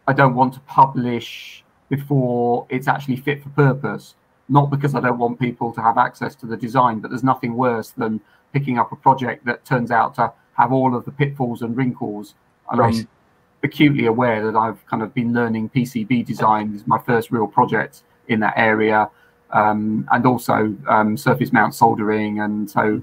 I 0.06 0.12
don't 0.12 0.34
want 0.34 0.54
to 0.54 0.60
publish 0.60 1.64
before 1.88 2.66
it's 2.70 2.88
actually 2.88 3.16
fit 3.16 3.42
for 3.42 3.50
purpose. 3.50 4.14
Not 4.48 4.70
because 4.70 4.94
I 4.94 5.00
don't 5.00 5.18
want 5.18 5.38
people 5.38 5.72
to 5.72 5.80
have 5.80 5.96
access 5.96 6.34
to 6.36 6.46
the 6.46 6.56
design, 6.56 7.00
but 7.00 7.10
there's 7.10 7.24
nothing 7.24 7.54
worse 7.54 7.90
than 7.90 8.20
picking 8.52 8.78
up 8.78 8.92
a 8.92 8.96
project 8.96 9.44
that 9.46 9.64
turns 9.64 9.90
out 9.90 10.14
to 10.16 10.32
have 10.54 10.72
all 10.72 10.94
of 10.94 11.04
the 11.04 11.10
pitfalls 11.10 11.62
and 11.62 11.76
wrinkles. 11.76 12.34
And 12.70 12.80
Right. 12.80 12.94
I'm 12.94 13.08
acutely 13.62 14.06
aware 14.06 14.44
that 14.44 14.56
I've 14.56 14.84
kind 14.86 15.02
of 15.02 15.14
been 15.14 15.32
learning 15.32 15.70
PCB 15.70 16.26
design. 16.26 16.74
Is 16.74 16.86
my 16.86 16.98
first 16.98 17.30
real 17.30 17.46
project 17.46 18.02
in 18.28 18.40
that 18.40 18.54
area, 18.56 19.10
um, 19.50 20.06
and 20.12 20.26
also 20.26 20.74
um, 20.88 21.16
surface 21.16 21.52
mount 21.52 21.74
soldering. 21.74 22.40
And 22.40 22.70
so 22.70 23.02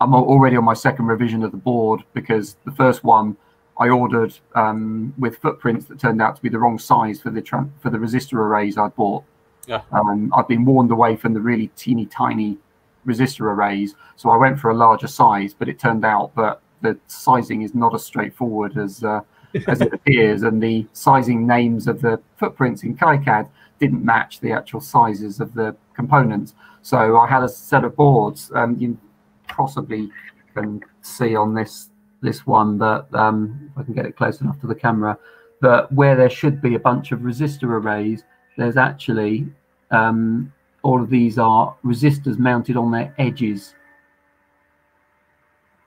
I'm 0.00 0.14
already 0.14 0.56
on 0.56 0.64
my 0.64 0.74
second 0.74 1.06
revision 1.06 1.42
of 1.42 1.50
the 1.50 1.56
board 1.58 2.02
because 2.14 2.56
the 2.64 2.72
first 2.72 3.04
one 3.04 3.36
I 3.78 3.88
ordered 3.88 4.36
um, 4.54 5.14
with 5.18 5.38
footprints 5.38 5.86
that 5.86 5.98
turned 5.98 6.20
out 6.20 6.36
to 6.36 6.42
be 6.42 6.48
the 6.48 6.58
wrong 6.58 6.78
size 6.78 7.20
for 7.20 7.30
the 7.30 7.42
for 7.80 7.90
the 7.90 7.98
resistor 7.98 8.34
arrays 8.34 8.76
I 8.76 8.88
bought. 8.88 9.24
Yeah. 9.66 9.82
Um, 9.92 10.32
I've 10.36 10.48
been 10.48 10.64
warned 10.64 10.90
away 10.90 11.16
from 11.16 11.32
the 11.34 11.40
really 11.40 11.68
teeny 11.76 12.06
tiny 12.06 12.58
resistor 13.06 13.42
arrays, 13.42 13.94
so 14.16 14.30
I 14.30 14.36
went 14.36 14.58
for 14.58 14.70
a 14.70 14.74
larger 14.74 15.06
size. 15.06 15.54
But 15.54 15.68
it 15.68 15.78
turned 15.78 16.04
out 16.04 16.34
that 16.36 16.60
the 16.80 16.98
sizing 17.06 17.62
is 17.62 17.74
not 17.74 17.94
as 17.94 18.04
straightforward 18.04 18.76
as 18.78 19.04
uh, 19.04 19.20
as 19.68 19.80
it 19.80 19.92
appears, 19.92 20.42
and 20.42 20.62
the 20.62 20.86
sizing 20.92 21.46
names 21.46 21.86
of 21.86 22.00
the 22.00 22.20
footprints 22.36 22.82
in 22.82 22.96
KiCad 22.96 23.48
didn't 23.78 24.04
match 24.04 24.40
the 24.40 24.50
actual 24.52 24.80
sizes 24.80 25.38
of 25.38 25.54
the 25.54 25.76
components. 25.94 26.54
So 26.82 27.16
I 27.16 27.28
had 27.28 27.44
a 27.44 27.48
set 27.48 27.84
of 27.84 27.94
boards. 27.94 28.50
Um, 28.54 28.76
you 28.78 28.98
possibly 29.58 30.08
can 30.54 30.80
see 31.02 31.36
on 31.36 31.54
this 31.54 31.90
this 32.20 32.46
one 32.46 32.78
that 32.78 33.06
um, 33.12 33.70
if 33.70 33.78
I 33.78 33.82
can 33.84 33.94
get 33.94 34.06
it 34.06 34.16
close 34.16 34.40
enough 34.40 34.60
to 34.60 34.66
the 34.66 34.74
camera, 34.74 35.16
that 35.60 35.90
where 35.92 36.16
there 36.16 36.30
should 36.30 36.60
be 36.60 36.74
a 36.74 36.78
bunch 36.78 37.12
of 37.12 37.20
resistor 37.20 37.64
arrays, 37.64 38.24
there's 38.56 38.76
actually 38.76 39.46
um, 39.90 40.52
all 40.82 41.00
of 41.00 41.10
these 41.10 41.38
are 41.38 41.76
resistors 41.84 42.38
mounted 42.38 42.76
on 42.76 42.90
their 42.90 43.14
edges. 43.18 43.74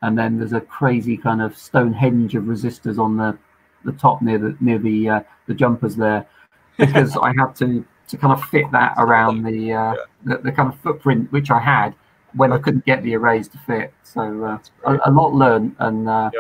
And 0.03 0.17
then 0.17 0.38
there's 0.38 0.53
a 0.53 0.62
crazy 0.62 1.17
kind 1.17 1.41
of 1.41 1.57
Stonehenge 1.57 2.36
of 2.36 2.45
resistors 2.45 2.97
on 2.97 3.17
the, 3.17 3.38
the 3.84 3.91
top 3.91 4.21
near 4.21 4.38
the 4.38 4.57
near 4.62 4.79
the 4.79 5.10
uh, 5.10 5.19
the 5.47 5.53
jumpers 5.53 5.95
there, 5.95 6.25
because 6.77 7.17
I 7.17 7.34
had 7.38 7.55
to 7.57 7.86
to 8.07 8.17
kind 8.17 8.34
of 8.34 8.43
fit 8.45 8.71
that 8.71 8.93
around 8.97 9.43
the, 9.43 9.73
uh, 9.73 9.95
the 10.23 10.38
the 10.38 10.51
kind 10.51 10.71
of 10.73 10.79
footprint 10.79 11.31
which 11.31 11.51
I 11.51 11.60
had 11.60 11.93
when 12.34 12.54
I 12.54 12.58
couldn't 12.58 12.86
get 12.86 13.04
the 13.04 13.15
arrays 13.15 13.48
to 13.50 13.58
fit. 13.60 13.94
So 14.04 14.44
uh, 14.44 14.58
a, 14.86 15.10
a 15.10 15.12
lot 15.12 15.34
learned, 15.34 15.76
and 15.80 16.08
uh, 16.08 16.32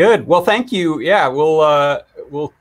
Good. 0.00 0.26
Well, 0.26 0.42
thank 0.42 0.72
you. 0.72 1.00
Yeah, 1.00 1.28
we'll 1.28 1.60
uh, 1.60 2.04
we'll 2.30 2.54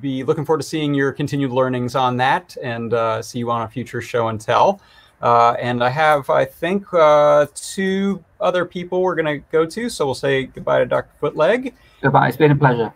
be 0.00 0.22
looking 0.22 0.44
forward 0.44 0.62
to 0.62 0.68
seeing 0.68 0.94
your 0.94 1.10
continued 1.10 1.50
learnings 1.50 1.96
on 1.96 2.16
that, 2.18 2.56
and 2.62 2.94
uh, 2.94 3.20
see 3.22 3.40
you 3.40 3.50
on 3.50 3.62
a 3.62 3.68
future 3.68 4.00
show 4.00 4.28
and 4.28 4.40
tell. 4.40 4.80
Uh, 5.20 5.56
and 5.60 5.82
I 5.82 5.88
have, 5.88 6.30
I 6.30 6.44
think, 6.44 6.86
uh, 6.94 7.46
two 7.56 8.24
other 8.40 8.64
people 8.64 9.02
we're 9.02 9.16
going 9.16 9.40
to 9.40 9.44
go 9.50 9.66
to. 9.66 9.90
So 9.90 10.06
we'll 10.06 10.14
say 10.14 10.44
goodbye 10.44 10.78
to 10.78 10.86
Dr. 10.86 11.10
Footleg. 11.18 11.74
goodbye. 12.02 12.28
It's 12.28 12.36
been 12.36 12.52
a 12.52 12.56
pleasure. 12.56 12.94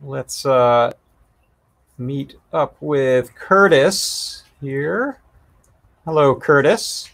Let's 0.00 0.46
uh, 0.46 0.92
meet 1.98 2.34
up 2.52 2.76
with 2.80 3.34
Curtis 3.34 4.42
here. 4.62 5.20
Hello, 6.06 6.34
Curtis. 6.34 7.10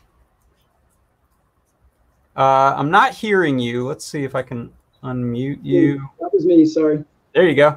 Uh, 2.40 2.74
I'm 2.74 2.90
not 2.90 3.12
hearing 3.12 3.59
you. 3.59 3.87
Let's 3.87 4.07
see 4.07 4.24
if 4.24 4.35
I 4.35 4.40
can 4.40 4.72
unmute 5.05 5.59
you. 5.62 6.09
That 6.20 6.33
was 6.33 6.46
me, 6.46 6.64
sorry. 6.64 7.05
There 7.35 7.46
you 7.46 7.55
go. 7.55 7.76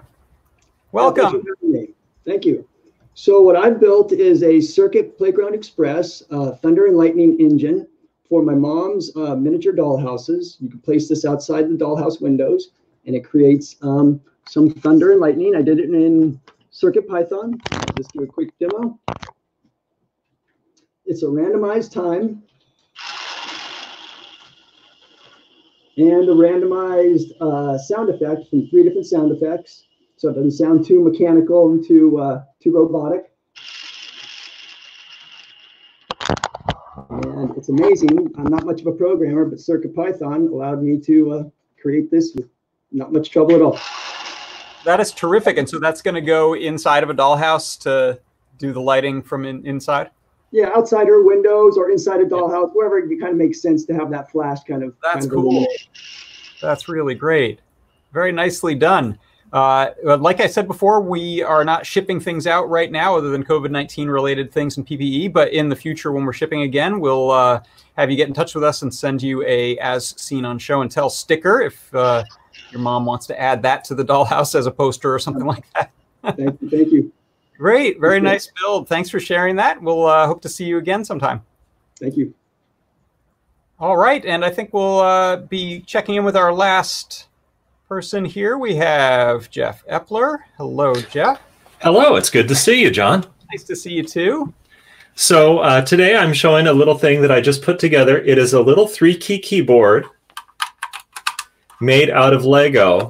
Welcome. 0.94 1.32
thanks 1.32 1.46
for 1.46 1.68
having. 1.70 1.94
Thank 2.26 2.46
you. 2.46 2.66
So 3.14 3.42
what 3.42 3.58
I've 3.58 3.82
built 3.82 4.14
is 4.14 4.42
a 4.42 4.62
Circuit 4.62 5.18
Playground 5.18 5.54
Express 5.54 6.24
uh, 6.32 6.52
Thunder 6.52 6.86
and 6.86 6.96
Lightning 6.96 7.36
engine 7.42 7.86
for 8.30 8.42
my 8.42 8.54
mom's 8.54 9.14
uh, 9.18 9.36
miniature 9.36 9.74
dollhouses. 9.74 10.56
You 10.62 10.70
can 10.70 10.80
place 10.80 11.10
this 11.10 11.26
outside 11.26 11.64
the 11.64 11.76
dollhouse 11.76 12.22
windows, 12.22 12.70
and 13.06 13.18
it 13.18 13.26
creates 13.26 13.76
um, 13.82 14.22
some 14.48 14.70
thunder 14.70 15.12
and 15.12 15.20
lightning. 15.20 15.58
I 15.58 15.62
did 15.62 15.80
it 15.80 15.90
in 15.90 16.40
Circuit 16.72 17.06
Python. 17.06 17.60
Just 17.98 18.14
do 18.14 18.24
a 18.24 18.28
quick 18.28 18.58
demo. 18.60 18.98
It's 21.06 21.24
a 21.24 21.28
randomized 21.28 21.92
time 21.92 22.44
and 25.98 26.30
a 26.30 26.34
randomized 26.34 27.32
uh, 27.40 27.78
sound 27.78 28.10
effect 28.10 28.50
from 28.50 28.68
three 28.68 28.84
different 28.84 29.06
sound 29.06 29.32
effects. 29.32 29.86
So 30.18 30.30
it 30.30 30.34
doesn't 30.34 30.52
sound 30.52 30.86
too 30.86 31.04
mechanical 31.04 31.72
and 31.72 31.86
too 31.86 32.18
uh, 32.20 32.44
too 32.62 32.74
robotic. 32.76 33.32
And 37.10 37.56
it's 37.58 37.70
amazing. 37.70 38.32
I'm 38.38 38.46
not 38.46 38.66
much 38.66 38.82
of 38.82 38.88
a 38.88 38.92
programmer, 38.92 39.46
but 39.46 39.60
CircuitPython 39.60 40.52
allowed 40.52 40.82
me 40.82 41.00
to 41.02 41.32
uh, 41.32 41.44
create 41.82 42.10
this 42.10 42.34
with 42.36 42.50
not 42.92 43.12
much 43.12 43.30
trouble 43.30 43.56
at 43.56 43.62
all. 43.62 43.80
That 44.86 45.00
is 45.00 45.12
terrific. 45.12 45.58
And 45.58 45.70
so 45.70 45.80
that's 45.80 46.02
going 46.02 46.16
to 46.16 46.22
go 46.22 46.56
inside 46.56 47.04
of 47.04 47.10
a 47.10 47.14
dollhouse 47.14 47.80
to 47.82 48.20
do 48.58 48.74
the 48.74 48.82
lighting 48.82 49.22
from 49.22 49.46
in, 49.46 49.66
inside. 49.66 50.12
Yeah, 50.54 50.70
outside 50.76 51.08
her 51.08 51.24
windows 51.24 51.78
or 51.78 51.90
inside 51.90 52.22
a 52.22 52.26
dollhouse, 52.26 52.70
wherever 52.74 53.00
it 53.00 53.20
kind 53.20 53.32
of 53.32 53.38
makes 53.38 53.60
sense 53.60 53.86
to 53.86 53.94
have 53.96 54.12
that 54.12 54.30
flash 54.30 54.60
kind 54.68 54.84
of. 54.84 54.94
That's 55.02 55.22
kind 55.22 55.26
of 55.26 55.32
cool. 55.32 55.68
That's 56.62 56.88
really 56.88 57.16
great. 57.16 57.60
Very 58.14 58.32
nicely 58.32 58.76
done. 58.76 59.18
Uh, 59.52 59.90
like 60.04 60.40
I 60.40 60.48
said 60.48 60.68
before, 60.68 61.02
we 61.02 61.42
are 61.42 61.66
not 61.66 61.88
shipping 61.88 62.20
things 62.20 62.46
out 62.46 62.70
right 62.70 62.92
now 62.92 63.18
other 63.18 63.32
than 63.32 63.44
COVID 63.44 63.72
19 63.72 64.08
related 64.08 64.52
things 64.52 64.78
and 64.78 64.86
PPE. 64.86 65.34
But 65.34 65.54
in 65.54 65.70
the 65.70 65.76
future, 65.76 66.12
when 66.12 66.24
we're 66.24 66.34
shipping 66.34 66.62
again, 66.62 67.00
we'll 67.00 67.32
uh, 67.32 67.62
have 67.98 68.12
you 68.12 68.16
get 68.18 68.28
in 68.28 68.36
touch 68.36 68.54
with 68.54 68.64
us 68.64 68.84
and 68.84 68.94
send 68.94 69.24
you 69.24 69.44
a 69.48 69.76
as 69.80 70.20
seen 70.22 70.46
on 70.46 70.60
show 70.60 70.82
and 70.82 70.92
tell 70.92 71.10
sticker 71.10 71.62
if 71.62 71.94
uh, 71.96 72.24
your 72.72 72.82
mom 72.82 73.06
wants 73.06 73.26
to 73.26 73.42
add 73.42 73.64
that 73.64 73.84
to 73.86 73.96
the 73.96 74.06
dollhouse 74.06 74.54
as 74.54 74.68
a 74.68 74.72
poster 74.72 75.12
or 75.12 75.18
something 75.18 75.46
like 75.46 75.66
that. 75.74 75.92
Thank 76.36 76.62
you. 76.62 76.70
Thank 76.70 76.92
you. 76.92 77.12
Great. 77.58 78.00
Very 78.00 78.16
Okay. 78.18 78.24
nice 78.24 78.52
build. 78.62 78.88
Thanks 78.90 79.10
for 79.10 79.20
sharing 79.20 79.56
that. 79.58 79.82
We'll 79.82 80.06
uh, 80.06 80.26
hope 80.28 80.42
to 80.42 80.50
see 80.50 80.66
you 80.66 80.78
again 80.78 81.06
sometime. 81.06 81.42
Thank 82.00 82.18
you. 82.18 82.34
All 83.80 83.98
right, 83.98 84.24
and 84.26 84.46
I 84.46 84.50
think 84.50 84.74
we'll 84.74 85.00
uh, 85.00 85.38
be 85.38 85.82
checking 85.82 86.16
in 86.16 86.24
with 86.24 86.36
our 86.38 86.54
last 86.54 87.28
person 87.90 88.24
here. 88.24 88.58
We 88.58 88.76
have 88.76 89.50
Jeff 89.50 89.86
Epler. 89.88 90.40
Hello, 90.58 90.94
Jeff. 90.96 91.42
Hello, 91.82 92.16
it's 92.16 92.30
good 92.30 92.48
to 92.48 92.56
see 92.56 92.82
you, 92.82 92.90
John. 92.90 93.26
Nice 93.52 93.64
to 93.66 93.76
see 93.76 93.92
you 93.92 94.04
too. 94.04 94.54
So 95.16 95.60
uh, 95.60 95.82
today 95.82 96.16
I'm 96.16 96.34
showing 96.34 96.68
a 96.68 96.74
little 96.74 96.98
thing 96.98 97.22
that 97.22 97.32
I 97.32 97.42
just 97.42 97.62
put 97.62 97.78
together. 97.78 98.18
It 98.20 98.38
is 98.38 98.54
a 98.54 98.62
little 98.62 98.88
three-key 98.88 99.40
keyboard 99.40 100.06
made 101.82 102.10
out 102.10 102.34
of 102.34 102.46
Lego. 102.46 103.10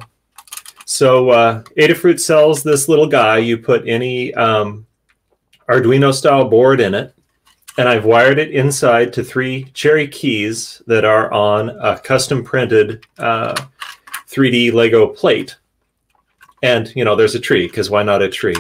So 0.93 1.32
uh, 1.32 1.63
Adafruit 1.75 2.19
sells 2.19 2.62
this 2.62 2.88
little 2.88 3.08
guy. 3.08 3.39
You 3.39 3.58
put 3.58 3.88
any 3.88 4.32
um, 4.36 4.86
Arduino-style 5.67 6.49
board 6.49 6.79
in 6.79 6.93
it, 6.93 7.15
and 7.79 7.89
I've 7.89 8.06
wired 8.06 8.38
it 8.38 8.51
inside 8.51 9.12
to 9.13 9.23
three 9.23 9.63
cherry 9.73 10.08
keys 10.08 10.84
that 10.86 11.03
are 11.03 11.34
on 11.34 11.69
a 11.69 11.97
custom-printed 11.97 13.03
uh, 13.17 13.56
3D 14.27 14.71
Lego 14.71 15.08
plate. 15.08 15.56
And 16.62 16.95
you 16.95 17.03
know, 17.03 17.15
there's 17.15 17.34
a 17.34 17.39
tree 17.39 17.65
because 17.65 17.89
why 17.89 18.03
not 18.03 18.21
a 18.21 18.29
tree? 18.29 18.56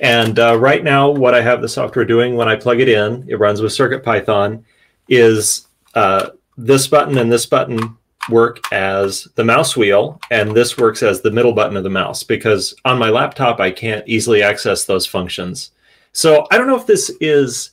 And 0.00 0.38
uh, 0.38 0.56
right 0.56 0.84
now, 0.84 1.10
what 1.10 1.34
I 1.34 1.42
have 1.42 1.60
the 1.60 1.68
software 1.68 2.04
doing 2.04 2.36
when 2.36 2.48
I 2.48 2.54
plug 2.54 2.78
it 2.78 2.88
in, 2.88 3.24
it 3.28 3.40
runs 3.40 3.60
with 3.60 3.72
CircuitPython, 3.72 4.62
is 5.08 5.66
uh, 5.96 6.30
this 6.56 6.86
button 6.86 7.18
and 7.18 7.32
this 7.32 7.46
button 7.46 7.98
work 8.28 8.60
as 8.72 9.24
the 9.34 9.44
mouse 9.44 9.76
wheel, 9.76 10.20
and 10.30 10.50
this 10.56 10.76
works 10.78 11.02
as 11.02 11.20
the 11.20 11.30
middle 11.30 11.52
button 11.52 11.76
of 11.76 11.84
the 11.84 11.90
mouse 11.90 12.22
because 12.22 12.74
on 12.84 12.98
my 12.98 13.10
laptop, 13.10 13.60
I 13.60 13.70
can't 13.70 14.06
easily 14.08 14.42
access 14.42 14.84
those 14.84 15.06
functions. 15.06 15.70
So 16.12 16.46
I 16.50 16.58
don't 16.58 16.66
know 16.66 16.76
if 16.76 16.86
this 16.86 17.10
is 17.20 17.70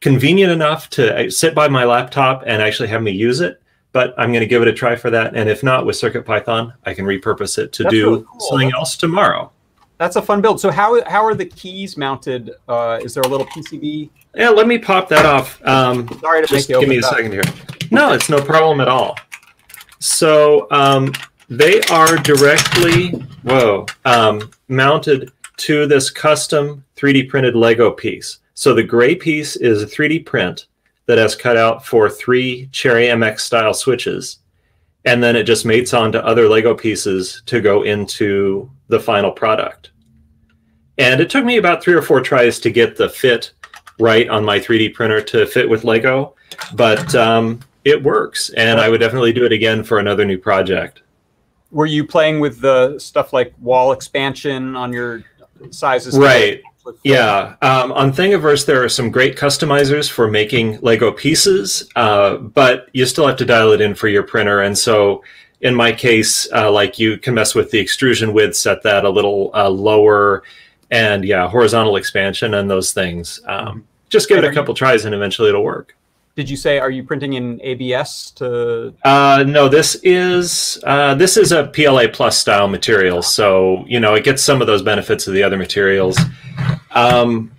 convenient 0.00 0.52
enough 0.52 0.90
to 0.90 1.26
uh, 1.26 1.30
sit 1.30 1.54
by 1.54 1.68
my 1.68 1.84
laptop 1.84 2.42
and 2.46 2.60
actually 2.60 2.88
have 2.88 3.02
me 3.02 3.12
use 3.12 3.40
it, 3.40 3.62
but 3.92 4.12
I'm 4.18 4.30
going 4.30 4.40
to 4.40 4.46
give 4.46 4.60
it 4.62 4.68
a 4.68 4.72
try 4.72 4.96
for 4.96 5.10
that. 5.10 5.34
And 5.36 5.48
if 5.48 5.62
not, 5.62 5.86
with 5.86 5.96
CircuitPython, 5.96 6.74
I 6.84 6.92
can 6.94 7.06
repurpose 7.06 7.56
it 7.58 7.72
to 7.72 7.84
That's 7.84 7.92
do 7.94 8.10
really 8.10 8.24
cool. 8.24 8.40
something 8.40 8.72
else 8.72 8.96
tomorrow. 8.96 9.50
That's 9.96 10.16
a 10.16 10.22
fun 10.22 10.40
build. 10.40 10.60
So 10.60 10.72
how 10.72 11.02
how 11.08 11.24
are 11.24 11.36
the 11.36 11.44
keys 11.46 11.96
mounted? 11.96 12.50
Uh, 12.68 12.98
is 13.02 13.14
there 13.14 13.22
a 13.22 13.28
little 13.28 13.46
PCB? 13.46 14.10
Yeah, 14.34 14.48
let 14.48 14.66
me 14.66 14.76
pop 14.76 15.08
that 15.10 15.24
off. 15.24 15.64
Um, 15.64 16.08
Sorry 16.20 16.42
to 16.42 16.48
just 16.48 16.68
make 16.68 16.74
you 16.76 16.80
give 16.80 16.88
me 16.88 16.96
a 16.96 17.06
up. 17.06 17.14
second 17.14 17.30
here. 17.30 17.44
No, 17.92 18.12
it's 18.12 18.28
no 18.28 18.40
problem 18.40 18.80
at 18.80 18.88
all. 18.88 19.16
So 20.04 20.66
um, 20.70 21.14
they 21.48 21.80
are 21.84 22.18
directly 22.18 23.08
whoa 23.42 23.86
um, 24.04 24.50
mounted 24.68 25.32
to 25.56 25.86
this 25.86 26.10
custom 26.10 26.84
3D 26.96 27.30
printed 27.30 27.56
Lego 27.56 27.90
piece. 27.90 28.40
So 28.52 28.74
the 28.74 28.82
gray 28.82 29.14
piece 29.14 29.56
is 29.56 29.82
a 29.82 29.86
3D 29.86 30.26
print 30.26 30.66
that 31.06 31.16
has 31.16 31.34
cut 31.34 31.56
out 31.56 31.86
for 31.86 32.10
three 32.10 32.68
Cherry 32.70 33.06
MX 33.06 33.40
style 33.40 33.72
switches, 33.72 34.40
and 35.06 35.22
then 35.22 35.36
it 35.36 35.44
just 35.44 35.64
mates 35.64 35.94
onto 35.94 36.18
other 36.18 36.50
Lego 36.50 36.74
pieces 36.74 37.42
to 37.46 37.62
go 37.62 37.84
into 37.84 38.70
the 38.88 39.00
final 39.00 39.32
product. 39.32 39.92
And 40.98 41.18
it 41.18 41.30
took 41.30 41.46
me 41.46 41.56
about 41.56 41.82
three 41.82 41.94
or 41.94 42.02
four 42.02 42.20
tries 42.20 42.58
to 42.60 42.70
get 42.70 42.96
the 42.96 43.08
fit 43.08 43.52
right 43.98 44.28
on 44.28 44.44
my 44.44 44.60
3D 44.60 44.92
printer 44.92 45.22
to 45.22 45.46
fit 45.46 45.68
with 45.68 45.84
Lego, 45.84 46.34
but 46.74 47.14
um, 47.14 47.60
it 47.84 48.02
works, 48.02 48.50
and 48.50 48.80
I 48.80 48.88
would 48.88 49.00
definitely 49.00 49.32
do 49.32 49.44
it 49.44 49.52
again 49.52 49.84
for 49.84 49.98
another 49.98 50.24
new 50.24 50.38
project. 50.38 51.02
Were 51.70 51.86
you 51.86 52.06
playing 52.06 52.40
with 52.40 52.60
the 52.60 52.98
stuff 52.98 53.32
like 53.32 53.52
wall 53.60 53.92
expansion 53.92 54.76
on 54.76 54.92
your 54.92 55.24
sizes? 55.70 56.18
Right. 56.18 56.62
Yeah, 57.02 57.56
um, 57.62 57.92
on 57.92 58.12
Thingiverse 58.12 58.66
there 58.66 58.84
are 58.84 58.90
some 58.90 59.10
great 59.10 59.36
customizers 59.36 60.10
for 60.10 60.30
making 60.30 60.80
Lego 60.80 61.12
pieces, 61.12 61.88
uh, 61.96 62.36
but 62.36 62.88
you 62.92 63.06
still 63.06 63.26
have 63.26 63.38
to 63.38 63.46
dial 63.46 63.72
it 63.72 63.80
in 63.80 63.94
for 63.94 64.08
your 64.08 64.22
printer. 64.22 64.60
And 64.60 64.76
so, 64.76 65.24
in 65.62 65.74
my 65.74 65.92
case, 65.92 66.46
uh, 66.52 66.70
like 66.70 66.98
you 66.98 67.16
can 67.16 67.32
mess 67.32 67.54
with 67.54 67.70
the 67.70 67.78
extrusion 67.78 68.34
width, 68.34 68.54
set 68.54 68.82
that 68.82 69.06
a 69.06 69.08
little 69.08 69.50
uh, 69.54 69.70
lower, 69.70 70.42
and 70.90 71.24
yeah, 71.24 71.48
horizontal 71.48 71.96
expansion 71.96 72.52
and 72.52 72.70
those 72.70 72.92
things. 72.92 73.40
Um, 73.46 73.86
just 74.10 74.28
give 74.28 74.38
it 74.38 74.44
a 74.44 74.52
couple 74.52 74.74
tries, 74.74 75.06
and 75.06 75.14
eventually 75.14 75.48
it'll 75.48 75.64
work. 75.64 75.96
Did 76.36 76.50
you 76.50 76.56
say 76.56 76.80
are 76.80 76.90
you 76.90 77.04
printing 77.04 77.34
in 77.34 77.60
ABS 77.62 78.32
to? 78.32 78.92
Uh, 79.04 79.44
no, 79.46 79.68
this 79.68 79.94
is 80.02 80.82
uh, 80.84 81.14
this 81.14 81.36
is 81.36 81.52
a 81.52 81.68
PLA 81.68 82.08
plus 82.12 82.36
style 82.36 82.66
material, 82.66 83.22
so 83.22 83.84
you 83.86 84.00
know 84.00 84.14
it 84.14 84.24
gets 84.24 84.42
some 84.42 84.60
of 84.60 84.66
those 84.66 84.82
benefits 84.82 85.28
of 85.28 85.34
the 85.34 85.44
other 85.44 85.56
materials. 85.56 86.18
Um, 86.90 87.52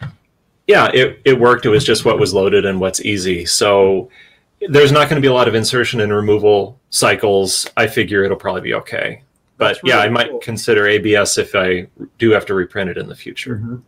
yeah, 0.67 0.89
it, 0.93 1.21
it 1.23 1.39
worked. 1.39 1.65
It 1.65 1.69
was 1.69 1.85
just 1.85 2.03
what 2.03 2.19
was 2.19 2.33
loaded 2.33 2.65
and 2.65 2.79
what's 2.81 3.01
easy. 3.01 3.45
So 3.45 4.09
there's 4.67 4.91
not 4.91 5.09
going 5.09 5.21
to 5.21 5.25
be 5.25 5.29
a 5.29 5.33
lot 5.33 5.47
of 5.47 5.55
insertion 5.55 6.01
and 6.01 6.11
removal 6.11 6.79
cycles. 6.89 7.67
I 7.77 7.87
figure 7.87 8.23
it'll 8.23 8.37
probably 8.37 8.61
be 8.61 8.73
okay. 8.73 9.21
But 9.57 9.75
That's 9.75 9.81
yeah, 9.85 9.99
I 9.99 10.09
might 10.09 10.31
cool. 10.31 10.39
consider 10.39 10.87
ABS 10.87 11.37
if 11.37 11.55
I 11.55 11.87
do 12.17 12.31
have 12.31 12.45
to 12.47 12.53
reprint 12.53 12.89
it 12.89 12.97
in 12.97 13.07
the 13.07 13.15
future. 13.15 13.79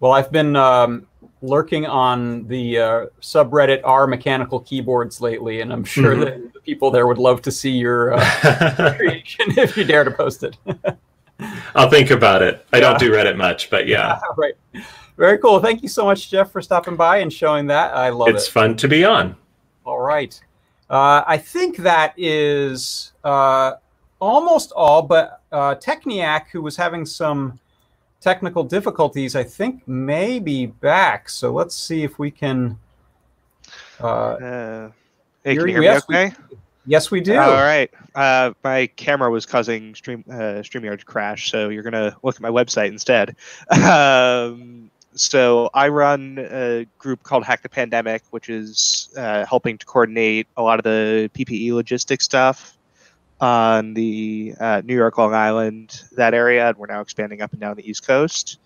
Well, 0.00 0.12
I've 0.12 0.32
been 0.32 0.56
um, 0.56 1.06
lurking 1.48 1.84
on 1.86 2.46
the 2.46 2.78
uh, 2.78 3.06
subreddit 3.20 3.80
R 3.84 4.06
mechanical 4.06 4.60
keyboards 4.60 5.20
lately, 5.20 5.60
and 5.60 5.72
I'm 5.72 5.84
sure 5.84 6.14
Mhm. 6.16 6.24
that 6.24 6.52
the 6.54 6.60
people 6.60 6.90
there 6.90 7.06
would 7.06 7.18
love 7.18 7.42
to 7.42 7.50
see 7.52 7.70
your 7.72 8.14
uh, 8.14 8.94
creation 8.96 9.46
if 9.58 9.76
you 9.76 9.84
dare 9.84 10.04
to 10.04 10.10
post 10.10 10.42
it. 10.42 10.56
I'll 11.74 11.90
think 11.90 12.10
about 12.10 12.42
it. 12.42 12.64
I 12.72 12.78
Yeah. 12.78 12.80
don't 12.90 12.98
do 12.98 13.12
Reddit 13.12 13.36
much, 13.36 13.68
but 13.70 13.86
yeah, 13.86 14.20
right. 14.36 14.54
Very 15.16 15.38
cool. 15.38 15.60
Thank 15.60 15.82
you 15.82 15.88
so 15.88 16.04
much, 16.04 16.30
Jeff, 16.30 16.50
for 16.50 16.62
stopping 16.62 16.96
by 16.96 17.18
and 17.18 17.32
showing 17.32 17.66
that. 17.68 17.94
I 17.94 18.08
love 18.08 18.28
it's 18.28 18.34
it. 18.34 18.38
It's 18.44 18.48
fun 18.48 18.76
to 18.78 18.88
be 18.88 19.04
on. 19.04 19.36
All 19.84 20.00
right. 20.00 20.38
Uh, 20.90 21.22
I 21.26 21.36
think 21.38 21.76
that 21.78 22.14
is 22.16 23.12
uh, 23.22 23.74
almost 24.20 24.72
all, 24.72 25.02
but 25.02 25.40
uh, 25.52 25.74
Techniac, 25.76 26.50
who 26.50 26.62
was 26.62 26.76
having 26.76 27.04
some 27.06 27.58
technical 28.24 28.64
difficulties, 28.64 29.36
I 29.36 29.44
think 29.44 29.86
may 29.86 30.38
be 30.38 30.64
back. 30.64 31.28
So 31.28 31.52
let's 31.52 31.76
see 31.76 32.02
if 32.04 32.18
we 32.18 32.30
can. 32.30 32.78
Uh, 34.00 34.06
Uh, 34.06 34.90
hey, 35.44 35.56
can 35.56 35.68
you 35.68 35.74
hear 35.74 35.82
yes, 35.82 36.08
we- 36.08 36.14
me 36.14 36.20
okay? 36.22 36.36
yes, 36.86 37.10
we 37.10 37.20
do. 37.20 37.38
All 37.38 37.52
right. 37.52 37.90
Uh, 38.14 38.52
my 38.64 38.86
camera 38.96 39.30
was 39.30 39.44
causing 39.44 39.94
stream 39.94 40.24
uh, 40.30 40.64
StreamYard 40.64 41.00
to 41.00 41.04
crash, 41.04 41.50
so 41.50 41.68
you're 41.68 41.82
gonna 41.82 42.16
look 42.22 42.36
at 42.36 42.40
my 42.40 42.48
website 42.48 42.88
instead. 42.88 43.36
um, 43.70 44.90
so 45.14 45.68
I 45.74 45.88
run 45.88 46.38
a 46.38 46.86
group 46.98 47.22
called 47.22 47.44
Hack 47.44 47.62
the 47.62 47.68
Pandemic, 47.68 48.22
which 48.30 48.48
is 48.48 49.10
uh, 49.18 49.44
helping 49.44 49.76
to 49.78 49.84
coordinate 49.84 50.46
a 50.56 50.62
lot 50.62 50.78
of 50.80 50.84
the 50.84 51.30
PPE 51.34 51.72
logistics 51.72 52.24
stuff 52.24 52.73
on 53.40 53.94
the 53.94 54.54
uh, 54.58 54.82
New 54.84 54.94
York, 54.94 55.18
Long 55.18 55.34
Island, 55.34 56.02
that 56.12 56.34
area, 56.34 56.68
and 56.68 56.76
we're 56.76 56.86
now 56.86 57.00
expanding 57.00 57.42
up 57.42 57.52
and 57.52 57.60
down 57.60 57.76
the 57.76 57.88
East 57.88 58.06
Coast. 58.06 58.58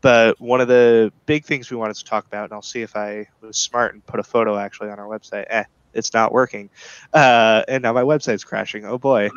But 0.00 0.40
one 0.40 0.60
of 0.60 0.68
the 0.68 1.12
big 1.26 1.44
things 1.44 1.70
we 1.70 1.76
wanted 1.76 1.96
to 1.96 2.04
talk 2.04 2.26
about, 2.26 2.44
and 2.44 2.52
I'll 2.52 2.62
see 2.62 2.82
if 2.82 2.94
I 2.94 3.28
was 3.40 3.56
smart 3.56 3.94
and 3.94 4.04
put 4.06 4.20
a 4.20 4.22
photo 4.22 4.56
actually 4.56 4.90
on 4.90 4.98
our 4.98 5.06
website. 5.06 5.46
Eh, 5.48 5.64
it's 5.92 6.14
not 6.14 6.32
working. 6.32 6.70
Uh, 7.12 7.62
and 7.66 7.82
now 7.82 7.92
my 7.92 8.02
website's 8.02 8.44
crashing. 8.44 8.84
Oh 8.84 8.98
boy. 8.98 9.30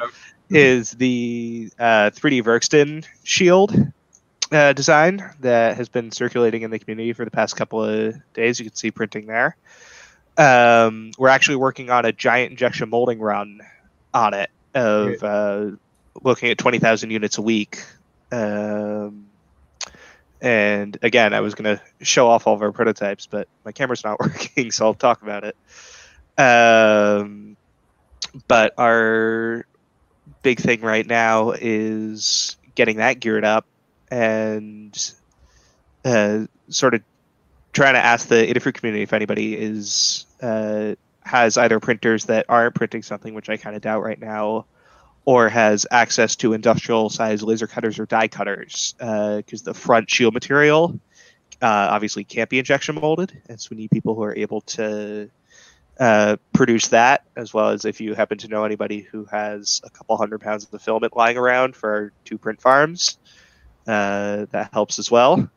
Is 0.49 0.91
the 0.91 1.71
uh, 1.79 2.11
3DVerkstan 2.13 3.05
shield 3.23 3.73
uh, 4.51 4.73
design 4.73 5.23
that 5.39 5.77
has 5.77 5.87
been 5.87 6.11
circulating 6.11 6.63
in 6.63 6.71
the 6.71 6.77
community 6.77 7.13
for 7.13 7.23
the 7.23 7.31
past 7.31 7.55
couple 7.55 7.83
of 7.83 8.15
days. 8.33 8.59
You 8.59 8.65
can 8.65 8.75
see 8.75 8.91
printing 8.91 9.27
there. 9.27 9.55
Um, 10.37 11.11
we're 11.17 11.29
actually 11.29 11.55
working 11.55 11.89
on 11.89 12.03
a 12.03 12.11
giant 12.11 12.51
injection 12.51 12.89
molding 12.89 13.19
run 13.19 13.61
on 14.13 14.33
it 14.33 14.49
of 14.73 15.23
uh, 15.23 15.71
looking 16.21 16.49
at 16.49 16.57
20,000 16.57 17.11
units 17.11 17.37
a 17.37 17.41
week. 17.41 17.83
Um, 18.31 19.27
and 20.41 20.97
again, 21.01 21.33
I 21.33 21.41
was 21.41 21.55
going 21.55 21.77
to 21.77 22.05
show 22.05 22.27
off 22.27 22.47
all 22.47 22.55
of 22.55 22.61
our 22.61 22.71
prototypes, 22.71 23.27
but 23.27 23.47
my 23.63 23.71
camera's 23.71 24.03
not 24.03 24.19
working, 24.19 24.71
so 24.71 24.85
I'll 24.85 24.93
talk 24.93 25.21
about 25.21 25.43
it. 25.43 25.55
Um, 26.37 27.57
but 28.47 28.73
our 28.77 29.65
big 30.41 30.59
thing 30.59 30.81
right 30.81 31.05
now 31.05 31.51
is 31.51 32.57
getting 32.75 32.97
that 32.97 33.19
geared 33.19 33.45
up 33.45 33.65
and 34.09 35.13
uh, 36.05 36.45
sort 36.69 36.93
of 36.93 37.01
trying 37.73 37.93
to 37.93 37.99
ask 37.99 38.27
the 38.27 38.35
Adafruit 38.35 38.73
community 38.73 39.03
if 39.03 39.13
anybody 39.13 39.55
is 39.57 40.25
uh, 40.41 40.95
has 41.23 41.57
either 41.57 41.79
printers 41.79 42.25
that 42.25 42.45
aren't 42.49 42.75
printing 42.75 43.03
something, 43.03 43.33
which 43.33 43.49
I 43.49 43.57
kind 43.57 43.75
of 43.75 43.81
doubt 43.81 44.03
right 44.03 44.19
now, 44.19 44.65
or 45.25 45.49
has 45.49 45.85
access 45.91 46.35
to 46.37 46.53
industrial 46.53 47.09
size 47.09 47.43
laser 47.43 47.67
cutters 47.67 47.99
or 47.99 48.05
die 48.05 48.27
cutters, 48.27 48.95
because 48.97 49.61
the 49.61 49.73
front 49.73 50.09
shield 50.09 50.33
material 50.33 50.99
uh, 51.61 51.87
obviously 51.91 52.23
can't 52.23 52.49
be 52.49 52.57
injection 52.57 52.95
molded, 52.95 53.39
and 53.47 53.61
so 53.61 53.67
we 53.71 53.77
need 53.77 53.91
people 53.91 54.15
who 54.15 54.23
are 54.23 54.35
able 54.35 54.61
to 54.61 55.29
uh, 55.99 56.37
produce 56.53 56.87
that, 56.87 57.23
as 57.35 57.53
well 57.53 57.69
as 57.69 57.85
if 57.85 58.01
you 58.01 58.15
happen 58.15 58.37
to 58.39 58.47
know 58.47 58.65
anybody 58.65 59.01
who 59.01 59.25
has 59.25 59.79
a 59.83 59.89
couple 59.91 60.17
hundred 60.17 60.41
pounds 60.41 60.63
of 60.63 60.71
the 60.71 60.79
filament 60.79 61.15
lying 61.15 61.37
around 61.37 61.75
for 61.75 61.91
our 61.91 62.11
two 62.25 62.39
print 62.39 62.59
farms, 62.59 63.19
uh, 63.85 64.47
that 64.49 64.69
helps 64.73 64.97
as 64.97 65.11
well. 65.11 65.47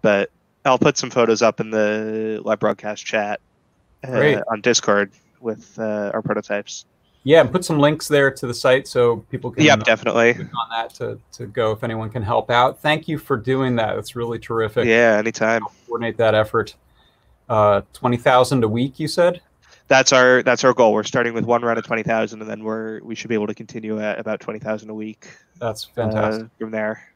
But 0.00 0.30
I'll 0.64 0.78
put 0.78 0.96
some 0.96 1.10
photos 1.10 1.42
up 1.42 1.60
in 1.60 1.70
the 1.70 2.40
live 2.42 2.60
broadcast 2.60 3.04
chat 3.04 3.40
uh, 4.08 4.42
on 4.50 4.60
Discord 4.60 5.12
with 5.40 5.78
uh, 5.78 6.10
our 6.14 6.22
prototypes. 6.22 6.86
Yeah, 7.26 7.40
and 7.40 7.50
put 7.50 7.64
some 7.64 7.78
links 7.78 8.06
there 8.06 8.30
to 8.30 8.46
the 8.46 8.52
site 8.52 8.86
so 8.86 9.18
people 9.30 9.50
can 9.50 9.64
Yep, 9.64 9.84
definitely. 9.84 10.34
click 10.34 10.46
on 10.48 10.68
that 10.70 10.94
to, 10.96 11.18
to 11.32 11.46
go 11.46 11.72
if 11.72 11.82
anyone 11.82 12.10
can 12.10 12.22
help 12.22 12.50
out. 12.50 12.82
Thank 12.82 13.08
you 13.08 13.16
for 13.16 13.38
doing 13.38 13.76
that. 13.76 13.94
That's 13.94 14.14
really 14.14 14.38
terrific. 14.38 14.84
Yeah, 14.84 15.16
anytime. 15.16 15.62
Coordinate 15.86 16.18
that 16.18 16.34
effort. 16.34 16.74
Uh, 17.48 17.80
twenty 17.94 18.16
thousand 18.18 18.62
a 18.64 18.68
week, 18.68 18.98
you 18.98 19.08
said. 19.08 19.40
That's 19.88 20.12
our 20.12 20.42
that's 20.42 20.64
our 20.64 20.72
goal. 20.74 20.92
We're 20.92 21.02
starting 21.02 21.32
with 21.34 21.44
one 21.44 21.62
round 21.62 21.78
of 21.78 21.86
twenty 21.86 22.02
thousand, 22.02 22.40
and 22.42 22.50
then 22.50 22.62
we're 22.64 23.02
we 23.02 23.14
should 23.14 23.28
be 23.28 23.34
able 23.34 23.46
to 23.46 23.54
continue 23.54 24.00
at 24.00 24.18
about 24.18 24.40
twenty 24.40 24.58
thousand 24.58 24.90
a 24.90 24.94
week. 24.94 25.26
That's 25.60 25.86
uh, 25.86 25.88
fantastic. 25.94 26.46
from 26.58 26.70
there. 26.70 27.08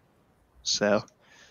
So 0.62 1.02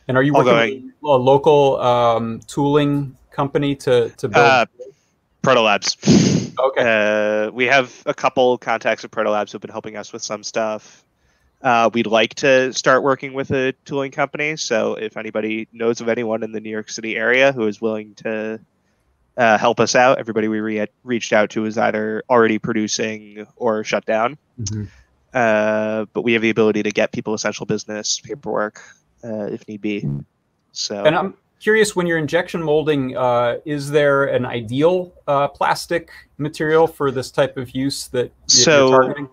And 0.08 0.18
are 0.18 0.24
you 0.24 0.34
working 0.34 0.94
with 1.02 1.10
a 1.12 1.16
local 1.16 1.80
um, 1.80 2.40
tooling 2.48 3.18
company 3.32 3.76
to 3.78 4.10
to 4.10 4.28
build? 4.30 4.68
Protolabs. 5.48 6.58
okay. 6.60 7.48
Uh, 7.48 7.52
we 7.52 7.66
have 7.66 8.04
a 8.06 8.14
couple 8.14 8.58
contacts 8.58 9.04
at 9.06 9.12
Protolabs 9.12 9.52
who've 9.52 9.62
been 9.62 9.72
helping 9.72 9.96
us 9.96 10.12
with 10.12 10.22
some 10.22 10.44
stuff. 10.44 11.04
Uh, 11.62 11.90
we'd 11.94 12.08
like 12.08 12.36
to 12.36 12.72
start 12.74 13.02
working 13.02 13.34
with 13.34 13.52
a 13.52 13.74
tooling 13.86 14.12
company. 14.12 14.58
So 14.58 14.96
if 14.96 15.18
anybody 15.18 15.68
knows 15.72 16.02
of 16.02 16.10
anyone 16.10 16.44
in 16.44 16.52
the 16.52 16.60
New 16.60 16.70
York 16.70 16.90
City 16.90 17.16
area 17.16 17.52
who 17.52 17.66
is 17.66 17.82
willing 17.82 18.14
to 18.16 18.60
uh, 19.38 19.58
help 19.58 19.80
us 19.80 19.96
out, 19.96 20.20
everybody 20.20 20.48
we 20.48 20.60
re- 20.60 20.88
reached 21.04 21.34
out 21.34 21.50
to 21.52 21.66
is 21.66 21.78
either 21.78 22.24
already 22.30 22.60
producing 22.60 23.48
or 23.56 23.84
shut 23.84 24.06
down. 24.06 24.38
Mhm. 24.62 24.88
Uh, 25.34 26.06
but 26.14 26.22
we 26.22 26.34
have 26.34 26.42
the 26.42 26.50
ability 26.50 26.84
to 26.84 26.92
get 26.92 27.12
people 27.12 27.34
essential 27.34 27.66
business 27.66 28.20
paperwork 28.20 28.82
uh, 29.24 29.46
if 29.46 29.68
need 29.68 29.82
be. 29.82 30.08
So 30.72 31.04
And 31.04 31.16
I'm 31.16 31.34
curious, 31.60 31.96
when 31.96 32.08
you're 32.08 32.18
injection 32.18 32.62
molding, 32.64 33.18
uh, 33.18 33.58
is 33.66 33.90
there 33.90 34.26
an 34.26 34.46
ideal 34.46 35.14
uh, 35.28 35.48
plastic 35.48 36.10
material 36.38 36.88
for 36.88 37.12
this 37.12 37.32
type 37.32 37.58
of 37.58 37.72
use 37.72 38.08
that 38.10 38.32
So- 38.48 38.90
you're 38.90 39.02
targeting? 39.02 39.30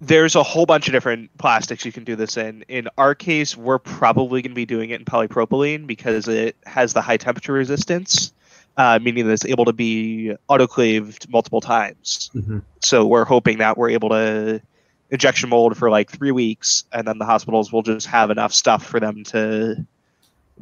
there's 0.00 0.36
a 0.36 0.42
whole 0.42 0.64
bunch 0.64 0.86
of 0.86 0.92
different 0.92 1.28
plastics 1.38 1.84
you 1.84 1.90
can 1.90 2.04
do 2.04 2.14
this 2.14 2.36
in. 2.36 2.62
In 2.68 2.88
our 2.98 3.14
case, 3.14 3.56
we're 3.56 3.80
probably 3.80 4.42
going 4.42 4.52
to 4.52 4.54
be 4.54 4.66
doing 4.66 4.90
it 4.90 5.00
in 5.00 5.04
polypropylene 5.04 5.86
because 5.86 6.28
it 6.28 6.56
has 6.66 6.92
the 6.92 7.02
high 7.02 7.16
temperature 7.16 7.52
resistance, 7.52 8.32
uh, 8.76 9.00
meaning 9.02 9.26
that 9.26 9.32
it's 9.32 9.44
able 9.44 9.64
to 9.64 9.72
be 9.72 10.32
autoclaved 10.48 11.28
multiple 11.28 11.60
times. 11.60 12.30
Mm-hmm. 12.34 12.58
So 12.80 13.06
we're 13.06 13.24
hoping 13.24 13.58
that 13.58 13.76
we're 13.76 13.90
able 13.90 14.10
to 14.10 14.62
injection 15.10 15.48
mold 15.48 15.76
for 15.76 15.90
like 15.90 16.10
three 16.10 16.30
weeks, 16.30 16.84
and 16.92 17.08
then 17.08 17.18
the 17.18 17.24
hospitals 17.24 17.72
will 17.72 17.82
just 17.82 18.06
have 18.06 18.30
enough 18.30 18.52
stuff 18.52 18.86
for 18.86 19.00
them 19.00 19.24
to 19.24 19.84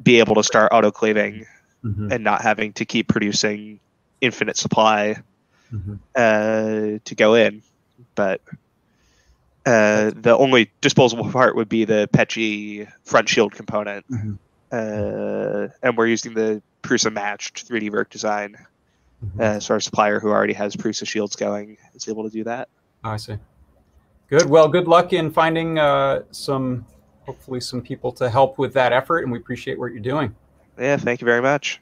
be 0.03 0.19
able 0.19 0.35
to 0.37 0.43
start 0.45 0.73
autoclaving 0.73 1.47
Mhm. 1.85 2.13
and 2.13 2.25
not 2.25 2.43
having 2.43 2.73
to 2.75 2.85
keep 2.85 3.09
producing 3.09 3.79
infinite 4.21 4.57
supply 4.57 5.17
Mhm. 5.73 5.99
uh, 6.15 6.99
to 7.05 7.15
go 7.15 7.35
in. 7.35 7.63
But 8.15 8.41
uh, 9.65 10.13
the 10.15 10.37
only 10.39 10.71
disposable 10.81 11.29
part 11.33 11.57
would 11.57 11.69
be 11.69 11.85
the 11.85 12.09
PETG 12.13 12.89
front 13.05 13.29
shield 13.29 13.53
component. 13.53 14.05
Mhm. 14.11 14.39
Uh, 14.73 15.69
and 15.83 15.97
we're 15.97 16.07
using 16.07 16.35
the 16.35 16.63
Prusa 16.83 17.13
matched 17.13 17.67
3D 17.67 17.89
Verk 17.91 18.11
design. 18.11 18.57
Mhm. 19.25 19.41
Uh, 19.41 19.61
so 19.61 19.75
our 19.75 19.81
supplier 19.81 20.21
who 20.21 20.29
already 20.31 20.53
has 20.53 20.77
Prusa 20.77 21.07
shields 21.07 21.35
going 21.37 21.79
is 21.95 22.09
able 22.09 22.23
to 22.25 22.31
do 22.31 22.45
that. 22.45 22.69
I 23.03 23.17
see. 23.17 23.39
Good. 24.29 24.47
Well, 24.49 24.69
good 24.69 24.87
luck 24.89 25.13
in 25.13 25.31
finding 25.31 25.79
uh, 25.79 26.23
some, 26.31 26.85
hopefully, 27.27 27.61
some 27.61 27.83
people 27.83 28.13
to 28.13 28.31
help 28.31 28.59
with 28.59 28.73
that 28.75 28.93
effort, 28.93 29.21
and 29.21 29.33
we 29.33 29.39
appreciate 29.39 29.79
what 29.79 29.93
you're 29.93 30.01
doing. 30.01 30.35
Yeah, 30.79 30.97
thank 30.97 31.21
you 31.21 31.25
very 31.25 31.43
much. 31.43 31.81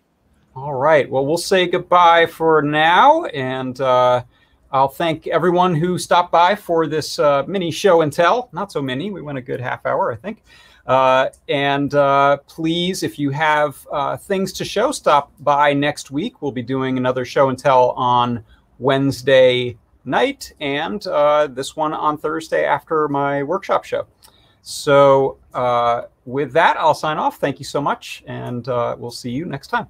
All 0.56 0.74
right. 0.74 1.08
Well, 1.08 1.26
we'll 1.26 1.36
say 1.36 1.66
goodbye 1.66 2.26
for 2.26 2.62
now, 2.62 3.24
and 3.26 3.80
uh, 3.80 4.22
I'll 4.70 4.88
thank 4.88 5.26
everyone 5.26 5.74
who 5.74 5.98
stopped 5.98 6.30
by 6.30 6.54
for 6.54 6.86
this 6.86 7.18
uh, 7.18 7.42
mini 7.46 7.70
show 7.70 8.02
and 8.02 8.12
tell. 8.12 8.48
Not 8.52 8.70
so 8.70 8.80
many. 8.80 9.10
We 9.10 9.20
went 9.20 9.38
a 9.38 9.42
good 9.42 9.60
half 9.60 9.84
hour, 9.84 10.12
I 10.12 10.16
think. 10.16 10.42
Uh, 10.86 11.28
and 11.48 11.94
uh, 11.94 12.36
please, 12.46 13.02
if 13.02 13.18
you 13.18 13.30
have 13.30 13.86
uh, 13.90 14.16
things 14.16 14.52
to 14.52 14.64
show, 14.64 14.92
stop 14.92 15.32
by 15.40 15.72
next 15.72 16.10
week. 16.10 16.40
We'll 16.42 16.52
be 16.52 16.62
doing 16.62 16.98
another 16.98 17.24
show 17.24 17.48
and 17.48 17.58
tell 17.58 17.90
on 17.90 18.44
Wednesday 18.78 19.76
night, 20.04 20.52
and 20.60 21.04
uh, 21.06 21.46
this 21.46 21.74
one 21.74 21.92
on 21.94 22.18
Thursday 22.18 22.64
after 22.64 23.08
my 23.08 23.42
workshop 23.42 23.84
show. 23.84 24.06
So, 24.66 25.36
uh, 25.52 26.04
with 26.24 26.52
that, 26.54 26.78
I'll 26.78 26.94
sign 26.94 27.18
off. 27.18 27.36
Thank 27.38 27.58
you 27.58 27.66
so 27.66 27.82
much, 27.82 28.24
and 28.26 28.66
uh, 28.66 28.96
we'll 28.98 29.10
see 29.10 29.30
you 29.30 29.44
next 29.44 29.68
time. 29.68 29.88